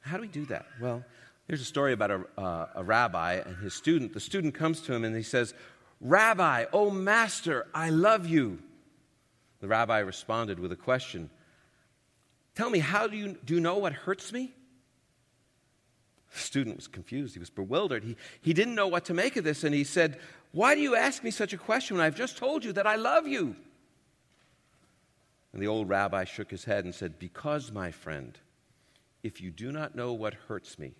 How 0.00 0.16
do 0.16 0.22
we 0.22 0.28
do 0.28 0.46
that? 0.46 0.66
Well, 0.80 1.04
there's 1.46 1.60
a 1.60 1.64
story 1.64 1.92
about 1.92 2.10
a, 2.10 2.24
uh, 2.38 2.68
a 2.76 2.84
rabbi 2.84 3.34
and 3.34 3.56
his 3.56 3.74
student. 3.74 4.12
The 4.12 4.20
student 4.20 4.54
comes 4.54 4.80
to 4.82 4.94
him 4.94 5.04
and 5.04 5.16
he 5.16 5.22
says, 5.22 5.52
Rabbi, 6.00 6.66
oh 6.72 6.90
master, 6.90 7.66
I 7.74 7.90
love 7.90 8.26
you. 8.26 8.60
The 9.60 9.68
rabbi 9.68 9.98
responded 9.98 10.58
with 10.58 10.72
a 10.72 10.76
question 10.76 11.28
Tell 12.54 12.70
me, 12.70 12.78
how 12.78 13.06
do 13.06 13.16
you, 13.16 13.38
do 13.44 13.54
you 13.54 13.60
know 13.60 13.78
what 13.78 13.92
hurts 13.92 14.32
me? 14.32 14.52
The 16.32 16.38
student 16.38 16.76
was 16.76 16.88
confused. 16.88 17.34
He 17.34 17.40
was 17.40 17.50
bewildered. 17.50 18.04
He, 18.04 18.16
he 18.40 18.52
didn't 18.52 18.74
know 18.74 18.88
what 18.88 19.04
to 19.06 19.14
make 19.14 19.36
of 19.36 19.44
this, 19.44 19.64
and 19.64 19.74
he 19.74 19.84
said, 19.84 20.18
Why 20.52 20.74
do 20.74 20.80
you 20.80 20.94
ask 20.94 21.24
me 21.24 21.30
such 21.30 21.52
a 21.52 21.58
question 21.58 21.96
when 21.96 22.06
I've 22.06 22.14
just 22.16 22.36
told 22.36 22.64
you 22.64 22.72
that 22.72 22.86
I 22.86 22.96
love 22.96 23.26
you? 23.26 23.56
And 25.52 25.60
the 25.60 25.66
old 25.66 25.88
rabbi 25.88 26.24
shook 26.24 26.50
his 26.50 26.64
head 26.64 26.84
and 26.84 26.94
said, 26.94 27.18
Because, 27.18 27.72
my 27.72 27.90
friend, 27.90 28.38
if 29.22 29.40
you 29.40 29.50
do 29.50 29.72
not 29.72 29.96
know 29.96 30.12
what 30.12 30.34
hurts 30.34 30.78
me, 30.78 30.92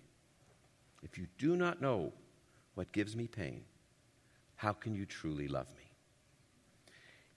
if 1.03 1.17
you 1.17 1.27
do 1.37 1.55
not 1.55 1.81
know 1.81 2.11
what 2.75 2.91
gives 2.91 3.15
me 3.15 3.27
pain, 3.27 3.63
how 4.55 4.73
can 4.73 4.93
you 4.93 5.05
truly 5.05 5.47
love 5.47 5.67
me? 5.77 5.83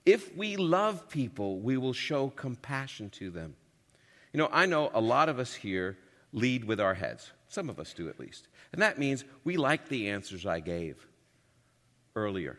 If 0.05 0.37
we 0.37 0.57
love 0.57 1.09
people, 1.09 1.61
we 1.61 1.77
will 1.79 1.95
show 1.95 2.29
compassion 2.29 3.09
to 3.11 3.31
them. 3.31 3.55
You 4.35 4.39
know, 4.39 4.51
I 4.53 4.67
know 4.67 4.91
a 4.93 5.01
lot 5.01 5.31
of 5.31 5.39
us 5.39 5.55
here 5.55 5.97
lead 6.33 6.65
with 6.65 6.81
our 6.81 6.93
heads. 6.93 7.33
Some 7.49 7.71
of 7.71 7.79
us 7.79 7.95
do 7.95 8.09
at 8.09 8.21
least. 8.21 8.49
And 8.73 8.83
that 8.83 8.99
means 8.99 9.25
we 9.45 9.57
like 9.57 9.89
the 9.89 10.11
answers 10.11 10.45
I 10.45 10.61
gave 10.61 11.07
earlier. 12.17 12.59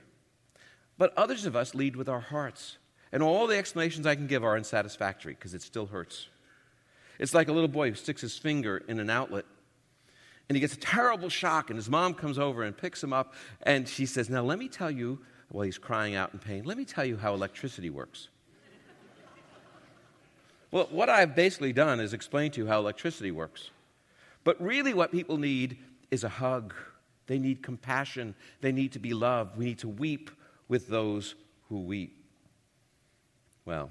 But 0.97 1.15
others 1.17 1.45
of 1.45 1.55
us 1.55 1.75
lead 1.75 1.97
with 1.97 2.09
our 2.09 2.21
hearts. 2.21 2.77
And 3.11 3.21
all 3.21 3.45
the 3.45 3.57
explanations 3.57 4.07
I 4.07 4.15
can 4.15 4.25
give 4.25 4.43
are 4.43 4.55
unsatisfactory 4.55 5.35
because 5.35 5.53
it 5.53 5.61
still 5.61 5.85
hurts. 5.85 6.29
It's 7.19 7.33
like 7.33 7.49
a 7.49 7.53
little 7.53 7.67
boy 7.67 7.89
who 7.89 7.95
sticks 7.95 8.21
his 8.21 8.37
finger 8.37 8.81
in 8.87 8.99
an 8.99 9.09
outlet 9.09 9.45
and 10.47 10.55
he 10.55 10.59
gets 10.59 10.73
a 10.73 10.79
terrible 10.79 11.29
shock, 11.29 11.69
and 11.69 11.77
his 11.77 11.89
mom 11.89 12.13
comes 12.13 12.37
over 12.37 12.63
and 12.63 12.77
picks 12.77 13.03
him 13.03 13.13
up, 13.13 13.33
and 13.63 13.87
she 13.87 14.05
says, 14.05 14.29
Now, 14.29 14.43
let 14.43 14.59
me 14.59 14.67
tell 14.67 14.91
you, 14.91 15.19
while 15.49 15.65
he's 15.65 15.77
crying 15.77 16.15
out 16.15 16.33
in 16.33 16.39
pain, 16.39 16.63
let 16.65 16.77
me 16.77 16.85
tell 16.85 17.05
you 17.05 17.17
how 17.17 17.33
electricity 17.33 17.89
works. 17.89 18.29
Well, 20.75 20.89
what 20.91 21.09
I've 21.09 21.37
basically 21.37 21.71
done 21.71 22.01
is 22.01 22.11
explain 22.11 22.51
to 22.51 22.59
you 22.59 22.67
how 22.67 22.79
electricity 22.79 23.31
works. 23.31 23.69
But 24.43 24.61
really, 24.61 24.93
what 24.93 25.09
people 25.09 25.37
need 25.37 25.77
is 26.11 26.25
a 26.25 26.29
hug. 26.29 26.73
They 27.27 27.39
need 27.39 27.63
compassion. 27.63 28.35
They 28.59 28.73
need 28.73 28.91
to 28.91 28.99
be 28.99 29.13
loved. 29.13 29.55
We 29.55 29.63
need 29.63 29.79
to 29.79 29.87
weep 29.87 30.29
with 30.67 30.89
those 30.89 31.35
who 31.69 31.79
weep. 31.79 32.25
Well, 33.63 33.89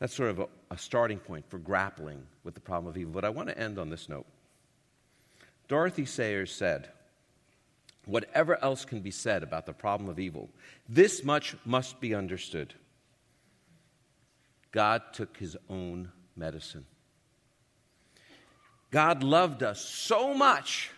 that's 0.00 0.14
sort 0.14 0.28
of 0.28 0.40
a, 0.40 0.48
a, 0.70 0.76
starting 0.76 1.18
point 1.18 1.48
for 1.48 1.56
grappling 1.56 2.22
with 2.44 2.52
the 2.52 2.60
problem 2.60 2.90
of 2.90 2.98
evil. 2.98 3.14
But 3.14 3.24
I 3.24 3.30
want 3.30 3.48
to 3.48 3.58
end 3.58 3.78
on 3.78 3.88
this 3.88 4.10
note. 4.10 4.26
Dorothy 5.66 6.04
Sayers 6.04 6.54
said, 6.54 6.90
Whatever 8.04 8.62
else 8.62 8.84
can 8.84 9.00
be 9.00 9.10
said 9.10 9.42
about 9.42 9.64
the 9.64 9.72
problem 9.72 10.10
of 10.10 10.20
evil, 10.20 10.50
this 10.90 11.24
much 11.24 11.56
must 11.64 12.02
be 12.02 12.14
understood. 12.14 12.74
God 14.72 15.02
took 15.12 15.36
his 15.36 15.56
own 15.68 16.10
medicine. 16.34 16.86
God 18.90 19.22
loved 19.22 19.62
us 19.62 19.80
so 19.80 20.34
much 20.34 20.90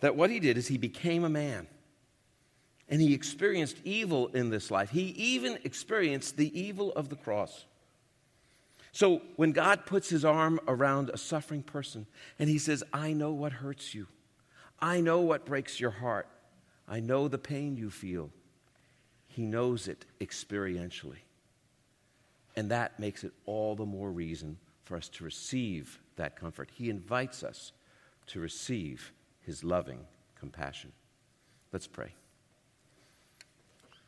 that 0.00 0.16
what 0.16 0.30
he 0.30 0.40
did 0.40 0.56
is 0.56 0.68
he 0.68 0.78
became 0.78 1.24
a 1.24 1.28
man. 1.28 1.66
And 2.88 3.00
he 3.00 3.12
experienced 3.12 3.76
evil 3.84 4.28
in 4.28 4.48
this 4.50 4.70
life. 4.70 4.90
He 4.90 5.08
even 5.10 5.58
experienced 5.64 6.36
the 6.36 6.58
evil 6.58 6.92
of 6.92 7.08
the 7.08 7.16
cross. 7.16 7.66
So 8.92 9.20
when 9.36 9.52
God 9.52 9.84
puts 9.84 10.08
his 10.08 10.24
arm 10.24 10.58
around 10.66 11.10
a 11.10 11.18
suffering 11.18 11.62
person 11.62 12.06
and 12.38 12.48
he 12.48 12.58
says, 12.58 12.82
I 12.92 13.12
know 13.12 13.32
what 13.32 13.52
hurts 13.52 13.94
you, 13.94 14.06
I 14.80 15.00
know 15.00 15.20
what 15.20 15.44
breaks 15.44 15.78
your 15.78 15.90
heart, 15.90 16.28
I 16.88 17.00
know 17.00 17.28
the 17.28 17.38
pain 17.38 17.76
you 17.76 17.90
feel. 17.90 18.30
He 19.26 19.42
knows 19.42 19.86
it 19.86 20.06
experientially. 20.20 21.18
And 22.58 22.72
that 22.72 22.98
makes 22.98 23.22
it 23.22 23.30
all 23.46 23.76
the 23.76 23.86
more 23.86 24.10
reason 24.10 24.58
for 24.82 24.96
us 24.96 25.08
to 25.10 25.22
receive 25.22 26.00
that 26.16 26.34
comfort. 26.34 26.68
He 26.74 26.90
invites 26.90 27.44
us 27.44 27.70
to 28.26 28.40
receive 28.40 29.12
his 29.42 29.62
loving 29.62 30.00
compassion. 30.36 30.90
Let's 31.72 31.86
pray. 31.86 32.14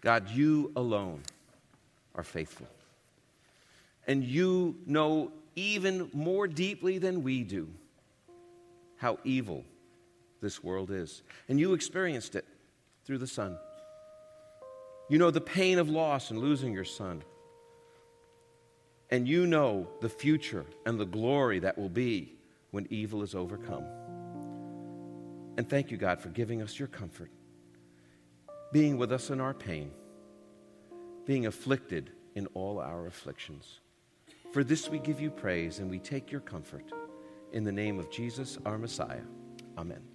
God, 0.01 0.31
you 0.31 0.73
alone 0.75 1.23
are 2.17 2.25
faithful. 2.25 2.67
And 4.09 4.25
you 4.25 4.75
know 4.85 5.31
even 5.55 6.11
more 6.13 6.49
deeply 6.49 6.99
than 6.99 7.23
we 7.23 7.45
do 7.45 7.69
how 8.97 9.21
evil 9.23 9.65
this 10.41 10.61
world 10.61 10.91
is. 10.91 11.23
And 11.49 11.61
you 11.61 11.73
experienced 11.73 12.35
it 12.35 12.47
through 13.05 13.19
the 13.19 13.29
Son. 13.29 13.57
You 15.09 15.19
know 15.19 15.31
the 15.31 15.41
pain 15.41 15.79
of 15.79 15.89
loss 15.89 16.33
and 16.33 16.41
losing 16.41 16.73
your 16.73 16.85
Son. 16.85 17.23
And 19.11 19.27
you 19.27 19.47
know 19.47 19.89
the 20.01 20.09
future 20.09 20.65
and 20.87 20.99
the 20.99 21.05
glory 21.05 21.59
that 21.61 21.77
will 21.77 21.89
be 21.89 22.37
when 22.71 22.87
evil 22.91 23.23
is 23.23 23.35
overcome. 23.35 23.85
And 25.57 25.69
thank 25.69 25.91
you, 25.91 25.97
God, 25.97 26.21
for 26.21 26.29
giving 26.29 26.63
us 26.63 26.79
your 26.79 26.89
comfort, 26.89 27.31
being 28.73 28.97
with 28.97 29.13
us 29.13 29.31
in 29.31 29.41
our 29.41 29.53
pain, 29.53 29.91
being 31.27 31.47
afflicted 31.47 32.11
in 32.35 32.47
all 32.55 32.79
our 32.79 33.07
afflictions. 33.07 33.81
For 34.53 34.65
this 34.65 34.89
we 34.89 34.99
give 34.99 35.21
you 35.21 35.31
praise 35.31 35.79
and 35.81 35.91
we 35.91 35.99
take 35.99 36.31
your 36.31 36.41
comfort. 36.41 36.85
In 37.53 37.65
the 37.65 37.73
name 37.73 37.99
of 37.99 38.11
Jesus, 38.11 38.59
our 38.65 38.79
Messiah. 38.79 39.23
Amen. 39.77 40.10